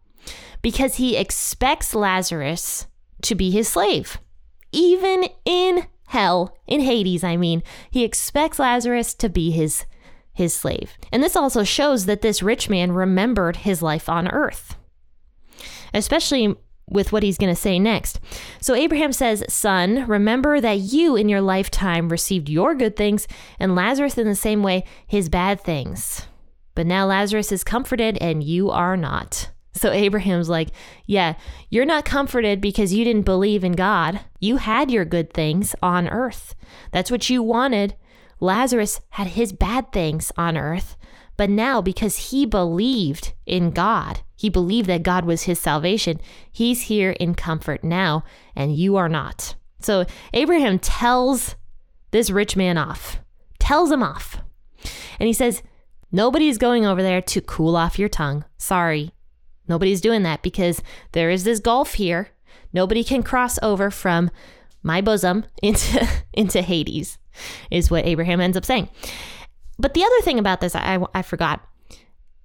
because 0.62 0.96
he 0.96 1.16
expects 1.16 1.94
Lazarus 1.94 2.88
to 3.22 3.36
be 3.36 3.52
his 3.52 3.68
slave. 3.68 4.18
Even 4.72 5.26
in 5.46 5.86
hell, 6.08 6.58
in 6.68 6.82
Hades, 6.82 7.24
I 7.24 7.38
mean, 7.38 7.64
he 7.90 8.04
expects 8.04 8.60
Lazarus 8.60 9.14
to 9.16 9.30
be 9.30 9.52
his 9.52 9.86
his 10.34 10.54
slave. 10.54 10.98
And 11.14 11.24
this 11.24 11.38
also 11.38 11.64
shows 11.64 12.06
that 12.08 12.22
this 12.22 12.44
rich 12.44 12.70
man 12.70 12.92
remembered 12.92 13.56
his 13.56 13.82
life 13.82 14.10
on 14.10 14.28
earth. 14.28 14.76
Especially 15.94 16.56
with 16.90 17.12
what 17.12 17.24
he's 17.24 17.38
going 17.38 17.54
to 17.54 17.60
say 17.60 17.80
next. 17.80 18.20
So 18.62 18.74
Abraham 18.76 19.14
says, 19.14 19.44
Son, 19.48 20.06
remember 20.08 20.60
that 20.60 20.80
you 20.80 21.16
in 21.16 21.30
your 21.30 21.42
lifetime 21.42 22.10
received 22.10 22.50
your 22.50 22.76
good 22.76 22.96
things, 22.96 23.28
and 23.60 23.76
Lazarus 23.76 24.18
in 24.18 24.28
the 24.28 24.36
same 24.36 24.62
way 24.62 24.84
his 25.08 25.30
bad 25.30 25.62
things. 25.62 26.28
But 26.76 26.86
now 26.86 27.06
Lazarus 27.06 27.52
is 27.54 27.64
comforted 27.64 28.18
and 28.18 28.44
you 28.44 28.70
are 28.70 28.98
not. 28.98 29.50
So 29.76 29.92
Abraham's 29.92 30.50
like, 30.50 30.70
Yeah, 31.06 31.36
you're 31.70 31.86
not 31.86 32.06
comforted 32.06 32.62
because 32.62 32.94
you 32.94 33.04
didn't 33.04 33.24
believe 33.24 33.64
in 33.64 33.74
God. 33.74 34.22
You 34.40 34.58
had 34.58 34.90
your 34.90 35.06
good 35.06 35.34
things 35.34 35.76
on 35.84 36.08
earth. 36.08 36.56
That's 36.92 37.12
what 37.12 37.30
you 37.30 37.44
wanted. 37.44 37.96
Lazarus 38.40 39.02
had 39.12 39.28
his 39.28 39.54
bad 39.54 39.92
things 39.92 40.32
on 40.38 40.58
earth. 40.58 40.98
But 41.38 41.50
now, 41.50 41.82
because 41.82 42.30
he 42.30 42.46
believed 42.46 43.34
in 43.46 43.72
God, 43.72 44.22
he 44.36 44.50
believed 44.50 44.88
that 44.88 45.04
God 45.04 45.26
was 45.26 45.44
his 45.44 45.60
salvation, 45.60 46.20
he's 46.52 46.84
here 46.84 47.12
in 47.12 47.36
comfort 47.36 47.84
now, 47.84 48.24
and 48.56 48.76
you 48.76 48.96
are 48.96 49.10
not. 49.10 49.56
So 49.80 50.06
Abraham 50.34 50.80
tells 50.80 51.56
this 52.12 52.30
rich 52.30 52.56
man 52.56 52.78
off, 52.78 53.20
tells 53.60 53.92
him 53.92 54.02
off. 54.02 54.42
And 55.20 55.28
he 55.28 55.34
says, 55.34 55.62
Nobody's 56.12 56.58
going 56.58 56.86
over 56.86 57.04
there 57.04 57.22
to 57.22 57.42
cool 57.42 57.76
off 57.76 58.00
your 58.00 58.08
tongue. 58.08 58.46
Sorry. 58.58 59.12
Nobody's 59.68 60.02
doing 60.02 60.24
that 60.24 60.42
because 60.42 60.82
there 61.14 61.30
is 61.30 61.44
this 61.44 61.60
gulf 61.60 61.96
here. 61.96 62.30
Nobody 62.74 63.04
can 63.04 63.24
cross 63.24 63.58
over 63.62 63.90
from 63.90 64.30
my 64.84 65.02
bosom 65.02 65.46
into 65.62 66.08
into 66.34 66.62
Hades 66.62 67.18
is 67.72 67.92
what 67.92 68.06
Abraham 68.06 68.40
ends 68.40 68.56
up 68.56 68.66
saying. 68.66 68.90
But 69.78 69.94
the 69.94 70.04
other 70.04 70.22
thing 70.22 70.40
about 70.40 70.62
this, 70.62 70.76
I, 70.76 71.04
I 71.14 71.22
forgot. 71.22 71.62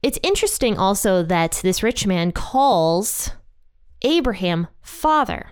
It's 0.02 0.18
interesting 0.22 0.78
also 0.78 1.22
that 1.22 1.60
this 1.62 1.82
rich 1.82 2.06
man 2.06 2.32
calls 2.32 3.30
Abraham 4.02 4.66
father, 4.80 5.50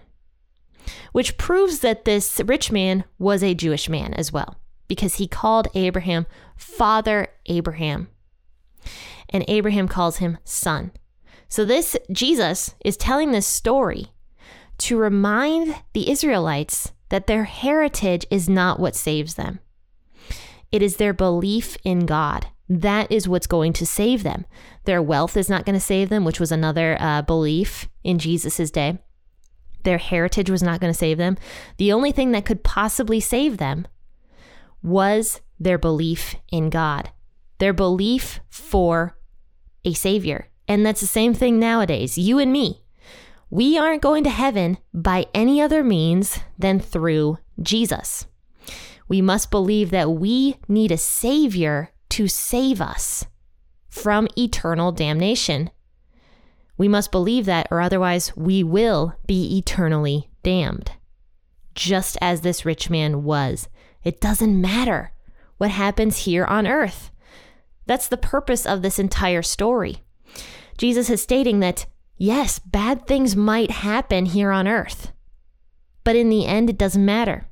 which 1.13 1.37
proves 1.37 1.81
that 1.81 2.05
this 2.05 2.41
rich 2.45 2.73
man 2.73 3.05
was 3.19 3.43
a 3.43 3.55
Jewish 3.55 3.89
man 3.89 4.15
as 4.15 4.33
well, 4.33 4.57
because 4.89 5.17
he 5.17 5.29
called 5.29 5.69
Abraham 5.75 6.27
Father 6.57 7.29
Abraham. 7.47 8.09
And 9.29 9.45
Abraham 9.47 9.87
calls 9.87 10.17
him 10.17 10.39
son. 10.45 10.93
So 11.49 11.65
this 11.65 11.97
Jesus 12.13 12.75
is 12.85 12.97
telling 12.97 13.33
this 13.33 13.47
story 13.47 14.13
to 14.79 14.97
remind 14.97 15.75
the 15.93 16.11
Israelites 16.11 16.93
that 17.09 17.27
their 17.27 17.45
heritage 17.45 18.27
is 18.31 18.49
not 18.49 18.79
what 18.79 18.95
saves 18.95 19.35
them. 19.35 19.61
It 20.71 20.83
is 20.83 20.97
their 20.97 21.15
belief 21.15 21.77
in 21.85 22.07
God. 22.07 22.49
That 22.69 23.11
is 23.11 23.27
what's 23.27 23.47
going 23.47 23.73
to 23.75 23.87
save 23.87 24.23
them. 24.23 24.45
Their 24.85 25.01
wealth 25.01 25.37
is 25.37 25.49
not 25.49 25.65
going 25.65 25.75
to 25.75 25.81
save 25.81 26.11
them, 26.11 26.25
which 26.25 26.39
was 26.39 26.53
another 26.53 26.99
uh, 27.01 27.23
belief 27.23 27.89
in 28.05 28.19
Jesus' 28.19 28.71
day. 28.71 28.99
Their 29.85 29.99
heritage 29.99 30.51
was 30.51 30.63
not 30.63 30.81
going 30.81 30.93
to 30.93 30.99
save 30.99 31.17
them. 31.17 31.39
The 31.79 31.93
only 31.93 32.13
thing 32.13 32.33
that 32.33 32.45
could 32.45 32.63
possibly 32.63 33.21
save 33.21 33.57
them 33.57 33.87
was 34.83 35.41
their 35.59 35.79
belief 35.79 36.35
in 36.53 36.69
God, 36.69 37.11
their 37.59 37.73
belief 37.73 38.41
for 38.51 39.17
a 39.85 39.95
Savior. 39.95 40.48
And 40.69 40.85
that's 40.85 41.01
the 41.01 41.07
same 41.07 41.33
thing 41.33 41.59
nowadays. 41.59 42.19
You 42.19 42.39
and 42.39 42.53
me, 42.53 42.85
we 43.51 43.79
aren't 43.79 44.03
going 44.03 44.23
to 44.25 44.31
heaven 44.31 44.77
by 44.93 45.27
any 45.33 45.61
other 45.61 45.83
means 45.83 46.39
than 46.59 46.79
through 46.79 47.39
Jesus. 47.61 48.27
We 49.09 49.23
must 49.23 49.51
believe 49.51 49.91
that 49.91 50.11
we 50.11 50.57
need 50.69 50.93
a 50.93 50.99
Savior 50.99 51.91
to 52.11 52.29
save 52.29 52.83
us 52.83 53.25
from 53.89 54.29
eternal 54.37 54.93
damnation. 54.93 55.71
We 56.77 56.89
must 56.89 57.11
believe 57.11 57.47
that, 57.47 57.67
or 57.71 57.81
otherwise 57.81 58.37
we 58.37 58.63
will 58.63 59.15
be 59.27 59.57
eternally 59.57 60.31
damned. 60.43 60.93
Just 61.75 62.19
as 62.21 62.43
this 62.43 62.67
rich 62.67 62.91
man 62.91 63.25
was. 63.25 63.69
It 64.05 64.21
doesn't 64.21 64.61
matter 64.61 65.13
what 65.57 65.71
happens 65.71 66.19
here 66.19 66.45
on 66.45 66.67
earth. 66.67 67.11
That's 67.87 68.09
the 68.09 68.17
purpose 68.17 68.67
of 68.67 68.83
this 68.83 68.99
entire 68.99 69.43
story. 69.43 70.03
Jesus 70.79 71.11
is 71.11 71.21
stating 71.21 71.61
that, 71.61 71.87
yes, 72.17 72.59
bad 72.59 73.07
things 73.07 73.37
might 73.37 73.71
happen 73.71 74.27
here 74.27 74.51
on 74.51 74.67
earth, 74.67 75.13
but 76.05 76.17
in 76.17 76.31
the 76.31 76.47
end, 76.47 76.71
it 76.71 76.79
doesn't 76.79 77.05
matter. 77.05 77.47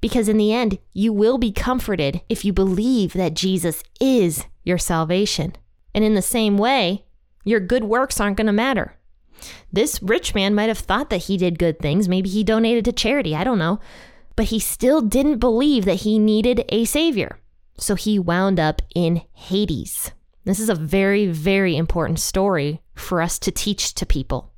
Because 0.00 0.28
in 0.28 0.36
the 0.36 0.52
end, 0.52 0.78
you 0.92 1.12
will 1.12 1.38
be 1.38 1.50
comforted 1.50 2.20
if 2.28 2.44
you 2.44 2.52
believe 2.52 3.14
that 3.14 3.34
Jesus 3.34 3.82
is 4.00 4.44
your 4.62 4.78
salvation. 4.78 5.56
And 5.94 6.04
in 6.04 6.14
the 6.14 6.22
same 6.22 6.56
way, 6.58 7.04
your 7.44 7.60
good 7.60 7.84
works 7.84 8.20
aren't 8.20 8.36
going 8.36 8.46
to 8.46 8.52
matter. 8.52 8.96
This 9.72 10.02
rich 10.02 10.34
man 10.34 10.54
might 10.54 10.68
have 10.68 10.78
thought 10.78 11.10
that 11.10 11.24
he 11.24 11.36
did 11.36 11.58
good 11.58 11.78
things. 11.78 12.08
Maybe 12.08 12.28
he 12.28 12.44
donated 12.44 12.84
to 12.84 12.92
charity. 12.92 13.34
I 13.34 13.44
don't 13.44 13.58
know. 13.58 13.80
But 14.36 14.46
he 14.46 14.58
still 14.58 15.00
didn't 15.00 15.38
believe 15.38 15.84
that 15.84 16.02
he 16.02 16.18
needed 16.18 16.64
a 16.68 16.84
savior. 16.84 17.38
So 17.76 17.94
he 17.94 18.18
wound 18.18 18.60
up 18.60 18.82
in 18.94 19.22
Hades. 19.32 20.12
This 20.44 20.60
is 20.60 20.68
a 20.68 20.74
very, 20.74 21.26
very 21.26 21.76
important 21.76 22.20
story 22.20 22.82
for 22.94 23.22
us 23.22 23.38
to 23.40 23.50
teach 23.50 23.94
to 23.94 24.06
people. 24.06 24.52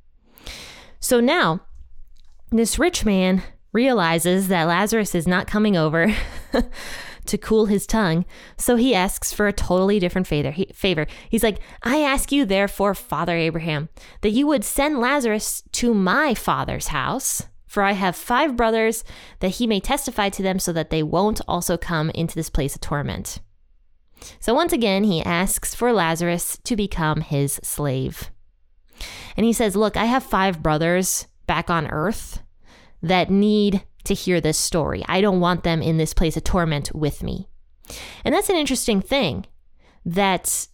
So 0.99 1.19
now, 1.19 1.61
this 2.51 2.77
rich 2.79 3.05
man 3.05 3.43
realizes 3.71 4.47
that 4.47 4.65
Lazarus 4.65 5.15
is 5.15 5.27
not 5.27 5.47
coming 5.47 5.77
over 5.77 6.13
to 7.25 7.37
cool 7.37 7.67
his 7.67 7.85
tongue, 7.85 8.25
so 8.57 8.75
he 8.75 8.95
asks 8.95 9.31
for 9.31 9.47
a 9.47 9.53
totally 9.53 9.99
different 9.99 10.27
favor. 10.27 11.07
He's 11.29 11.43
like, 11.43 11.59
I 11.83 12.01
ask 12.01 12.31
you, 12.31 12.45
therefore, 12.45 12.93
Father 12.93 13.37
Abraham, 13.37 13.89
that 14.21 14.31
you 14.31 14.47
would 14.47 14.63
send 14.63 14.99
Lazarus 14.99 15.63
to 15.73 15.93
my 15.93 16.33
father's 16.33 16.87
house, 16.87 17.43
for 17.65 17.83
I 17.83 17.91
have 17.93 18.15
five 18.15 18.55
brothers, 18.55 19.03
that 19.39 19.49
he 19.49 19.67
may 19.67 19.79
testify 19.79 20.29
to 20.29 20.41
them 20.41 20.59
so 20.59 20.73
that 20.73 20.89
they 20.89 21.03
won't 21.03 21.41
also 21.47 21.77
come 21.77 22.09
into 22.11 22.35
this 22.35 22.49
place 22.49 22.75
of 22.75 22.81
torment. 22.81 23.39
So 24.39 24.53
once 24.53 24.73
again, 24.73 25.03
he 25.03 25.23
asks 25.23 25.75
for 25.75 25.93
Lazarus 25.93 26.57
to 26.63 26.75
become 26.75 27.21
his 27.21 27.59
slave. 27.63 28.31
And 29.35 29.45
he 29.45 29.53
says, 29.53 29.75
Look, 29.75 29.95
I 29.95 30.05
have 30.05 30.23
five 30.23 30.63
brothers 30.63 31.27
back 31.45 31.69
on 31.69 31.87
earth 31.87 32.41
that 33.01 33.29
need 33.29 33.83
to 34.05 34.13
hear 34.13 34.41
this 34.41 34.57
story. 34.57 35.03
I 35.07 35.21
don't 35.21 35.39
want 35.39 35.63
them 35.63 35.81
in 35.81 35.97
this 35.97 36.13
place 36.13 36.37
of 36.37 36.43
torment 36.43 36.93
with 36.95 37.21
me. 37.21 37.47
And 38.23 38.33
that's 38.33 38.49
an 38.49 38.55
interesting 38.55 39.01
thing 39.01 39.45
that 40.05 40.67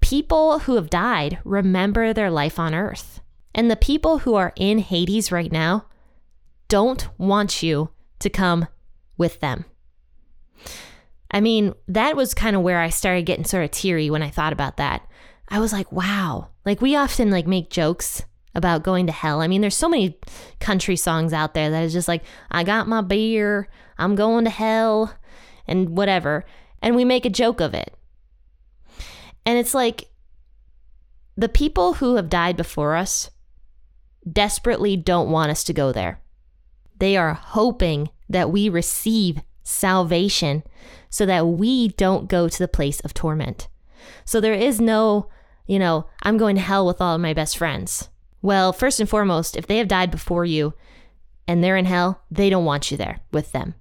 people 0.00 0.60
who 0.60 0.74
have 0.74 0.90
died 0.90 1.38
remember 1.44 2.12
their 2.12 2.30
life 2.30 2.58
on 2.58 2.74
earth. 2.74 3.20
And 3.54 3.70
the 3.70 3.76
people 3.76 4.18
who 4.18 4.34
are 4.34 4.52
in 4.56 4.78
Hades 4.78 5.30
right 5.30 5.52
now 5.52 5.86
don't 6.68 7.06
want 7.18 7.62
you 7.62 7.90
to 8.18 8.30
come 8.30 8.66
with 9.18 9.40
them. 9.40 9.66
I 11.32 11.40
mean, 11.40 11.74
that 11.88 12.16
was 12.16 12.34
kind 12.34 12.54
of 12.54 12.62
where 12.62 12.80
I 12.80 12.90
started 12.90 13.26
getting 13.26 13.44
sort 13.44 13.64
of 13.64 13.70
teary 13.70 14.10
when 14.10 14.22
I 14.22 14.30
thought 14.30 14.52
about 14.52 14.76
that. 14.76 15.08
I 15.48 15.60
was 15.60 15.72
like, 15.72 15.90
wow. 15.90 16.48
Like 16.64 16.80
we 16.80 16.94
often 16.94 17.30
like 17.30 17.46
make 17.46 17.70
jokes 17.70 18.24
about 18.54 18.82
going 18.82 19.06
to 19.06 19.12
hell. 19.12 19.40
I 19.40 19.48
mean, 19.48 19.60
there's 19.60 19.76
so 19.76 19.88
many 19.88 20.18
country 20.60 20.96
songs 20.96 21.32
out 21.32 21.54
there 21.54 21.70
that 21.70 21.84
is 21.84 21.92
just 21.92 22.08
like, 22.08 22.22
I 22.50 22.64
got 22.64 22.88
my 22.88 23.00
beer, 23.00 23.68
I'm 23.98 24.14
going 24.14 24.44
to 24.44 24.50
hell, 24.50 25.14
and 25.66 25.96
whatever. 25.96 26.44
And 26.82 26.94
we 26.94 27.04
make 27.04 27.24
a 27.24 27.30
joke 27.30 27.60
of 27.60 27.74
it. 27.74 27.94
And 29.46 29.58
it's 29.58 29.74
like 29.74 30.08
the 31.36 31.48
people 31.48 31.94
who 31.94 32.16
have 32.16 32.28
died 32.28 32.56
before 32.56 32.94
us 32.94 33.30
desperately 34.30 34.96
don't 34.96 35.30
want 35.30 35.50
us 35.50 35.64
to 35.64 35.72
go 35.72 35.92
there. 35.92 36.20
They 36.98 37.16
are 37.16 37.34
hoping 37.34 38.10
that 38.28 38.50
we 38.50 38.68
receive 38.68 39.40
salvation 39.62 40.62
so 41.10 41.26
that 41.26 41.46
we 41.46 41.88
don't 41.88 42.28
go 42.28 42.48
to 42.48 42.58
the 42.58 42.68
place 42.68 43.00
of 43.00 43.14
torment. 43.14 43.68
So 44.24 44.40
there 44.40 44.54
is 44.54 44.80
no, 44.80 45.28
you 45.66 45.78
know, 45.78 46.06
I'm 46.22 46.38
going 46.38 46.56
to 46.56 46.62
hell 46.62 46.86
with 46.86 47.00
all 47.00 47.14
of 47.14 47.20
my 47.20 47.34
best 47.34 47.56
friends. 47.56 48.08
Well, 48.40 48.72
first 48.72 48.98
and 48.98 49.08
foremost, 49.08 49.56
if 49.56 49.66
they 49.66 49.78
have 49.78 49.88
died 49.88 50.10
before 50.10 50.44
you 50.44 50.74
and 51.46 51.62
they're 51.62 51.76
in 51.76 51.84
hell, 51.84 52.22
they 52.30 52.50
don't 52.50 52.64
want 52.64 52.90
you 52.90 52.96
there 52.96 53.20
with 53.32 53.52
them. 53.52 53.74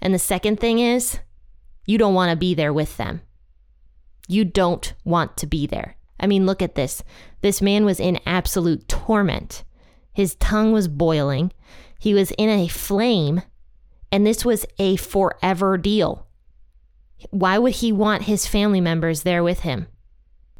And 0.00 0.14
the 0.14 0.18
second 0.18 0.60
thing 0.60 0.78
is, 0.78 1.18
you 1.86 1.98
don't 1.98 2.14
want 2.14 2.30
to 2.30 2.36
be 2.36 2.54
there 2.54 2.72
with 2.72 2.96
them. 2.96 3.22
You 4.28 4.44
don't 4.44 4.92
want 5.04 5.36
to 5.38 5.46
be 5.46 5.66
there. 5.66 5.96
I 6.20 6.26
mean, 6.26 6.46
look 6.46 6.60
at 6.60 6.74
this. 6.74 7.02
This 7.40 7.62
man 7.62 7.84
was 7.84 8.00
in 8.00 8.20
absolute 8.26 8.86
torment. 8.88 9.64
His 10.12 10.34
tongue 10.36 10.72
was 10.72 10.88
boiling. 10.88 11.52
He 11.98 12.12
was 12.12 12.32
in 12.32 12.48
a 12.48 12.68
flame 12.68 13.42
and 14.10 14.26
this 14.26 14.44
was 14.44 14.66
a 14.78 14.96
forever 14.96 15.76
deal. 15.76 16.26
Why 17.30 17.58
would 17.58 17.74
he 17.74 17.92
want 17.92 18.22
his 18.22 18.46
family 18.46 18.80
members 18.80 19.22
there 19.22 19.42
with 19.42 19.60
him? 19.60 19.88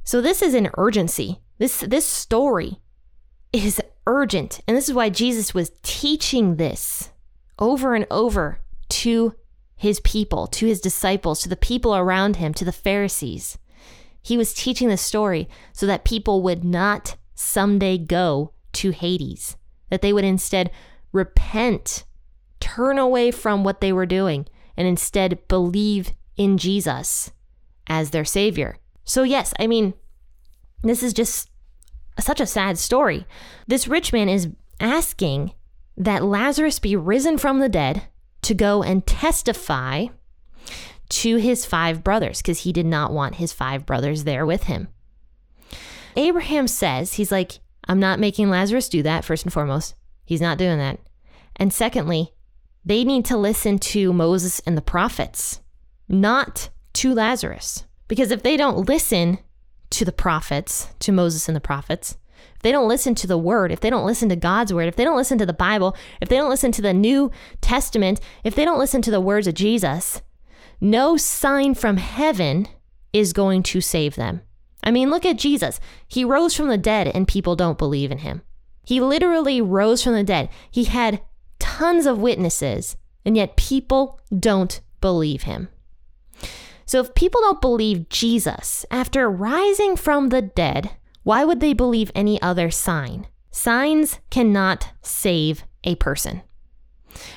So 0.04 0.20
this 0.20 0.42
is 0.42 0.54
an 0.54 0.70
urgency. 0.76 1.40
This 1.58 1.80
this 1.80 2.06
story 2.06 2.80
is 3.52 3.80
urgent. 4.06 4.61
And 4.66 4.76
this 4.76 4.88
is 4.88 4.94
why 4.94 5.11
Jesus 5.11 5.54
was 5.54 5.72
teaching 5.82 6.56
this 6.56 7.11
over 7.58 7.94
and 7.94 8.06
over 8.11 8.61
to 8.88 9.34
his 9.76 10.00
people, 10.00 10.46
to 10.48 10.66
his 10.66 10.80
disciples, 10.80 11.40
to 11.42 11.48
the 11.48 11.56
people 11.56 11.94
around 11.94 12.37
him, 12.37 12.52
to 12.54 12.64
the 12.64 12.72
Pharisees. 12.72 13.58
He 14.20 14.37
was 14.37 14.52
teaching 14.52 14.88
this 14.88 15.02
story 15.02 15.48
so 15.72 15.87
that 15.87 16.04
people 16.04 16.42
would 16.42 16.64
not 16.64 17.16
someday 17.34 17.98
go 17.98 18.52
to 18.72 18.90
Hades, 18.90 19.56
that 19.90 20.02
they 20.02 20.12
would 20.12 20.24
instead 20.24 20.70
repent 21.12 22.04
turn 22.61 22.99
away 22.99 23.31
from 23.31 23.64
what 23.64 23.81
they 23.81 23.92
were 23.92 24.07
doing 24.07 24.47
and 24.77 24.87
instead 24.87 25.47
believe 25.49 26.12
in 26.37 26.59
Jesus 26.59 27.33
as 27.87 28.11
their 28.11 28.25
Savior. 28.25 28.77
So, 29.05 29.23
yes, 29.23 29.53
I 29.59 29.66
mean, 29.66 29.94
this 30.83 31.03
is 31.03 31.12
just 31.12 31.51
such 32.21 32.40
a 32.40 32.47
sad 32.47 32.79
story. 32.79 33.27
This 33.66 33.88
rich 33.88 34.12
man 34.12 34.29
is 34.29 34.49
asking 34.81 35.53
that 35.97 36.25
Lazarus 36.25 36.79
be 36.79 36.94
risen 36.94 37.38
from 37.38 37.59
the 37.59 37.68
dead 37.68 38.05
to 38.42 38.55
go 38.55 38.83
and 38.83 39.07
testify 39.07 40.07
to 41.09 41.37
his 41.37 41.64
five 41.64 42.05
brothers 42.05 42.40
because 42.40 42.61
he 42.61 42.73
did 42.73 42.87
not 42.87 43.12
want 43.12 43.37
his 43.37 43.53
five 43.53 43.87
brothers 43.87 44.25
there 44.25 44.47
with 44.47 44.64
him. 44.64 44.88
Abraham 46.16 46.68
says, 46.68 47.14
he's 47.14 47.33
like, 47.33 47.61
I'm 47.87 48.01
not 48.01 48.21
making 48.21 48.51
Lazarus 48.51 48.88
do 48.88 49.03
that, 49.03 49.25
first 49.25 49.44
and 49.44 49.53
foremost. 49.53 49.94
He's 50.25 50.40
not 50.40 50.59
doing 50.59 50.79
that. 50.79 51.01
And 51.57 51.73
secondly, 51.73 52.35
they 52.88 53.05
need 53.05 53.27
to 53.27 53.37
listen 53.37 53.79
to 53.79 54.12
Moses 54.14 54.61
and 54.61 54.77
the 54.77 54.83
prophets, 54.83 55.61
not 56.09 56.70
to 56.94 57.14
Lazarus. 57.14 57.85
Because 58.09 58.31
if 58.31 58.42
they 58.42 58.57
don't 58.57 58.88
listen 58.88 59.38
to 59.90 60.07
the 60.07 60.12
prophets, 60.12 60.88
to 61.01 61.12
Moses 61.12 61.48
and 61.48 61.55
the 61.55 61.61
prophets, 61.61 62.16
if 62.57 62.62
they 62.62 62.72
don't 62.72 62.88
listen 62.88 63.14
to 63.16 63.27
the 63.27 63.37
word, 63.37 63.70
if 63.70 63.81
they 63.81 63.90
don't 63.90 64.07
listen 64.07 64.31
to 64.31 64.37
God's 64.37 64.72
word, 64.72 64.88
if 64.88 64.96
they 64.96 65.05
don't 65.05 65.18
listen 65.18 65.37
to 65.37 65.44
the 65.44 65.53
Bible, 65.53 65.94
if 66.22 66.31
they 66.31 66.37
don't 66.37 66.48
listen 66.48 66.72
to 66.72 66.83
the 66.83 66.94
New 66.94 67.31
Testament, 67.61 68.20
if 68.42 68.55
they 68.55 68.64
don't 68.64 68.79
listen 68.79 69.03
to 69.03 69.11
the 69.11 69.20
words 69.20 69.46
of 69.46 69.55
Jesus, 69.55 70.22
no 70.81 71.18
sign 71.18 71.74
from 71.74 71.98
heaven 71.98 72.68
is 73.12 73.35
going 73.35 73.62
to 73.64 73.83
save 73.83 74.16
them. 74.16 74.40
I 74.83 74.90
mean, 74.90 75.11
look 75.11 75.27
at 75.27 75.37
Jesus. 75.37 75.79
He 76.07 76.24
rose 76.24 76.55
from 76.55 76.68
the 76.68 76.79
dead 76.79 77.09
and 77.09 77.29
people 77.29 77.55
don't 77.55 77.77
believe 77.77 78.11
in 78.11 78.18
him. 78.18 78.40
He 78.87 79.01
literally 79.01 79.61
rose 79.61 80.03
from 80.03 80.14
the 80.14 80.24
dead. 80.24 80.48
He 80.70 80.85
had 80.85 81.20
tons 81.79 82.07
of 82.07 82.19
witnesses, 82.19 82.97
and 83.25 83.37
yet 83.37 83.57
people 83.57 84.21
don't 84.37 84.81
believe 85.01 85.45
him. 85.45 85.69
So, 86.85 86.99
if 87.01 87.14
people 87.14 87.41
don't 87.43 87.61
believe 87.61 88.09
Jesus 88.09 88.85
after 88.91 89.31
rising 89.31 89.95
from 89.95 90.31
the 90.31 90.43
dead, 90.43 90.91
why 91.23 91.45
would 91.45 91.61
they 91.61 91.75
believe 91.75 92.11
any 92.17 92.43
other 92.43 92.71
sign? 92.73 93.29
Signs 93.53 94.19
cannot 94.29 94.93
save 95.03 95.62
a 95.85 95.95
person. 95.97 96.43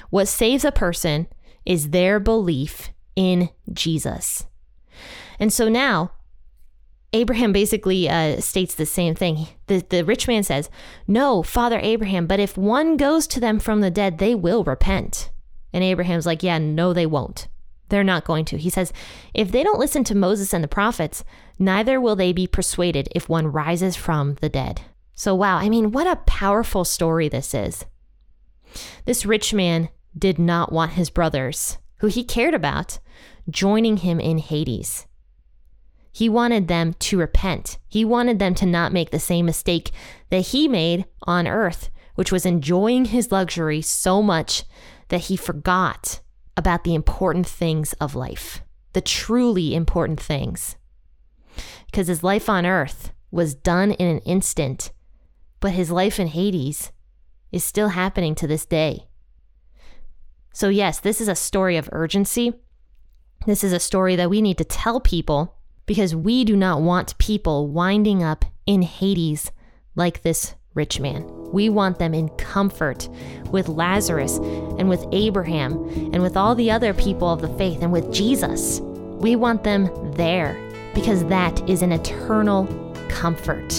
What 0.10 0.28
saves 0.28 0.66
a 0.66 0.72
person 0.72 1.28
is 1.64 1.90
their 1.90 2.20
belief 2.20 2.90
in 3.16 3.50
Jesus. 3.72 4.48
And 5.40 5.54
so 5.54 5.70
now, 5.70 6.14
Abraham 7.13 7.52
basically 7.52 8.10
uh, 8.10 8.39
states 8.39 8.76
the 8.76 8.86
same 8.86 9.15
thing. 9.15 9.47
The, 9.67 9.84
the 9.89 10.04
rich 10.04 10.28
man 10.28 10.43
says, 10.43 10.69
No, 11.08 11.43
Father 11.43 11.80
Abraham, 11.82 12.26
but 12.26 12.39
if 12.39 12.58
one 12.58 12.95
goes 12.95 13.28
to 13.28 13.39
them 13.39 13.60
from 13.60 13.82
the 13.82 13.91
dead, 13.91 14.17
they 14.17 14.34
will 14.34 14.63
repent. 14.63 15.30
And 15.74 15.84
Abraham's 15.84 16.26
like, 16.26 16.41
Yeah, 16.41 16.58
no, 16.58 16.93
they 16.93 17.06
won't. 17.06 17.47
They're 17.89 18.04
not 18.04 18.24
going 18.24 18.45
to. 18.45 18.58
He 18.58 18.69
says, 18.69 18.93
If 19.34 19.52
they 19.52 19.63
don't 19.63 19.80
listen 19.80 20.06
to 20.06 20.15
Moses 20.15 20.54
and 20.54 20.63
the 20.63 20.69
prophets, 20.69 21.26
neither 21.60 22.00
will 22.00 22.15
they 22.15 22.32
be 22.32 22.47
persuaded 22.47 23.10
if 23.13 23.28
one 23.28 23.47
rises 23.47 23.97
from 23.97 24.36
the 24.36 24.50
dead. 24.50 24.82
So, 25.13 25.36
wow, 25.36 25.58
I 25.58 25.67
mean, 25.67 25.91
what 25.91 26.08
a 26.08 26.15
powerful 26.15 26.86
story 26.86 27.28
this 27.28 27.54
is. 27.54 27.86
This 29.04 29.26
rich 29.26 29.54
man 29.54 29.89
did 30.17 30.39
not 30.39 30.71
want 30.71 30.93
his 30.93 31.10
brothers, 31.10 31.78
who 31.97 32.08
he 32.08 32.24
cared 32.24 32.54
about, 32.54 33.00
joining 33.50 33.97
him 33.97 34.21
in 34.21 34.38
Hades. 34.38 35.06
He 36.12 36.28
wanted 36.28 36.67
them 36.67 36.93
to 37.00 37.17
repent. 37.17 37.78
He 37.88 38.04
wanted 38.04 38.39
them 38.39 38.54
to 38.56 38.65
not 38.65 38.91
make 38.91 39.12
the 39.12 39.19
same 39.19 39.45
mistake 39.45 39.91
that 40.30 40.47
he 40.47 40.67
made 40.67 41.06
on 41.24 41.47
earth, 41.47 41.89
which 42.15 42.32
was 42.32 42.45
enjoying 42.45 43.06
his 43.06 43.32
luxury 43.32 43.82
so 43.82 44.21
much 44.21 44.63
that 45.08 45.21
he 45.21 45.38
forgot 45.38 46.19
about 46.58 46.84
the 46.84 46.93
important 46.93 47.47
things 47.47 47.93
of 47.93 48.15
life, 48.15 48.62
the 48.93 49.02
truly 49.02 49.74
important 49.74 50.19
things. 50.19 50.76
Because 51.86 52.08
his 52.08 52.24
life 52.24 52.50
on 52.50 52.65
earth 52.65 53.13
was 53.32 53.56
done 53.56 53.91
in 53.91 54.08
an 54.08 54.19
instant, 54.19 54.91
but 55.60 55.71
his 55.71 55.91
life 55.91 56.19
in 56.19 56.28
Hades 56.28 56.91
is 57.52 57.63
still 57.63 57.89
happening 57.89 58.36
to 58.36 58.47
this 58.47 58.65
day. 58.65 59.08
So, 60.54 60.67
yes, 60.67 61.00
this 61.00 61.21
is 61.21 61.30
a 61.30 61.36
story 61.36 61.78
of 61.78 61.89
urgency. 61.93 62.54
This 63.45 63.63
is 63.63 63.71
a 63.71 63.80
story 63.80 64.17
that 64.17 64.30
we 64.30 64.41
need 64.41 64.58
to 64.58 64.65
tell 64.65 65.00
people 65.00 65.58
because 65.92 66.16
we 66.16 66.46
do 66.46 66.56
not 66.56 66.82
want 66.82 67.18
people 67.18 67.68
winding 67.68 68.24
up 68.24 68.46
in 68.66 68.82
Hades 68.82 69.52
like 69.94 70.22
this 70.22 70.56
rich 70.74 71.02
man. 71.02 71.30
We 71.52 71.68
want 71.68 72.00
them 72.00 72.14
in 72.14 72.30
comfort 72.38 73.10
with 73.50 73.68
Lazarus 73.68 74.38
and 74.38 74.88
with 74.88 75.06
Abraham 75.12 75.74
and 76.14 76.22
with 76.22 76.38
all 76.38 76.56
the 76.56 76.72
other 76.72 76.94
people 76.94 77.30
of 77.30 77.42
the 77.42 77.54
faith 77.58 77.82
and 77.82 77.92
with 77.92 78.10
Jesus. 78.14 78.80
We 78.80 79.36
want 79.36 79.66
them 79.66 79.90
there 80.14 80.58
because 80.94 81.26
that 81.26 81.70
is 81.70 81.82
an 81.82 81.92
eternal 81.92 82.68
comfort. 83.10 83.74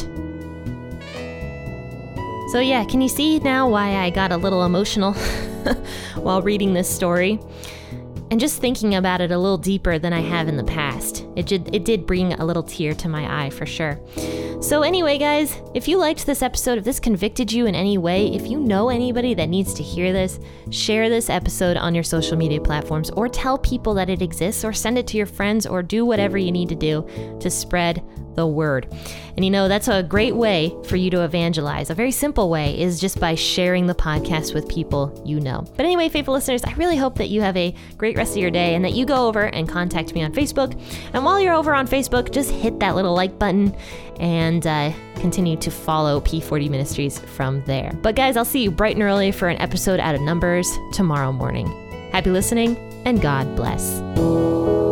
So, 2.50 2.60
yeah, 2.60 2.84
can 2.84 3.00
you 3.00 3.08
see 3.08 3.38
now 3.38 3.70
why 3.70 3.96
I 3.96 4.10
got 4.10 4.32
a 4.32 4.36
little 4.36 4.66
emotional 4.66 5.14
while 6.16 6.42
reading 6.42 6.74
this 6.74 6.94
story? 6.94 7.40
And 8.32 8.40
just 8.40 8.62
thinking 8.62 8.94
about 8.94 9.20
it 9.20 9.30
a 9.30 9.36
little 9.36 9.58
deeper 9.58 9.98
than 9.98 10.14
I 10.14 10.20
have 10.22 10.48
in 10.48 10.56
the 10.56 10.64
past. 10.64 11.26
It 11.36 11.44
did, 11.44 11.74
it 11.74 11.84
did 11.84 12.06
bring 12.06 12.32
a 12.32 12.46
little 12.46 12.62
tear 12.62 12.94
to 12.94 13.06
my 13.06 13.44
eye 13.44 13.50
for 13.50 13.66
sure. 13.66 14.00
So, 14.62 14.80
anyway, 14.80 15.18
guys, 15.18 15.60
if 15.74 15.86
you 15.86 15.98
liked 15.98 16.24
this 16.24 16.40
episode, 16.40 16.78
if 16.78 16.84
this 16.84 16.98
convicted 16.98 17.52
you 17.52 17.66
in 17.66 17.74
any 17.74 17.98
way, 17.98 18.28
if 18.28 18.46
you 18.46 18.58
know 18.58 18.88
anybody 18.88 19.34
that 19.34 19.50
needs 19.50 19.74
to 19.74 19.82
hear 19.82 20.14
this, 20.14 20.40
share 20.70 21.10
this 21.10 21.28
episode 21.28 21.76
on 21.76 21.94
your 21.94 22.04
social 22.04 22.38
media 22.38 22.58
platforms 22.58 23.10
or 23.10 23.28
tell 23.28 23.58
people 23.58 23.92
that 23.92 24.08
it 24.08 24.22
exists 24.22 24.64
or 24.64 24.72
send 24.72 24.96
it 24.96 25.06
to 25.08 25.18
your 25.18 25.26
friends 25.26 25.66
or 25.66 25.82
do 25.82 26.06
whatever 26.06 26.38
you 26.38 26.52
need 26.52 26.70
to 26.70 26.74
do 26.74 27.06
to 27.38 27.50
spread 27.50 28.02
the 28.34 28.46
word. 28.46 28.86
And 29.36 29.44
you 29.44 29.50
know, 29.50 29.68
that's 29.68 29.88
a 29.88 30.02
great 30.02 30.36
way 30.36 30.74
for 30.84 30.96
you 30.96 31.10
to 31.10 31.24
evangelize. 31.24 31.90
A 31.90 31.94
very 31.94 32.10
simple 32.10 32.50
way 32.50 32.78
is 32.78 33.00
just 33.00 33.18
by 33.18 33.34
sharing 33.34 33.86
the 33.86 33.94
podcast 33.94 34.54
with 34.54 34.68
people 34.68 35.22
you 35.24 35.40
know. 35.40 35.64
But 35.76 35.86
anyway, 35.86 36.08
faithful 36.08 36.34
listeners, 36.34 36.64
I 36.64 36.72
really 36.74 36.96
hope 36.96 37.16
that 37.18 37.28
you 37.28 37.40
have 37.40 37.56
a 37.56 37.74
great 37.96 38.16
rest 38.16 38.32
of 38.32 38.38
your 38.38 38.50
day 38.50 38.74
and 38.74 38.84
that 38.84 38.92
you 38.92 39.06
go 39.06 39.26
over 39.26 39.46
and 39.46 39.68
contact 39.68 40.14
me 40.14 40.22
on 40.22 40.32
Facebook. 40.32 40.78
And 41.12 41.24
while 41.24 41.40
you're 41.40 41.54
over 41.54 41.74
on 41.74 41.86
Facebook, 41.86 42.30
just 42.30 42.50
hit 42.50 42.78
that 42.80 42.94
little 42.94 43.14
like 43.14 43.38
button 43.38 43.74
and 44.20 44.66
uh, 44.66 44.92
continue 45.16 45.56
to 45.56 45.70
follow 45.70 46.20
P40 46.20 46.70
Ministries 46.70 47.18
from 47.18 47.64
there. 47.64 47.92
But 48.02 48.16
guys, 48.16 48.36
I'll 48.36 48.44
see 48.44 48.62
you 48.62 48.70
bright 48.70 48.96
and 48.96 49.02
early 49.02 49.32
for 49.32 49.48
an 49.48 49.60
episode 49.60 50.00
out 50.00 50.14
of 50.14 50.20
Numbers 50.20 50.70
tomorrow 50.92 51.32
morning. 51.32 51.66
Happy 52.12 52.30
listening 52.30 52.76
and 53.04 53.20
God 53.20 53.56
bless. 53.56 54.91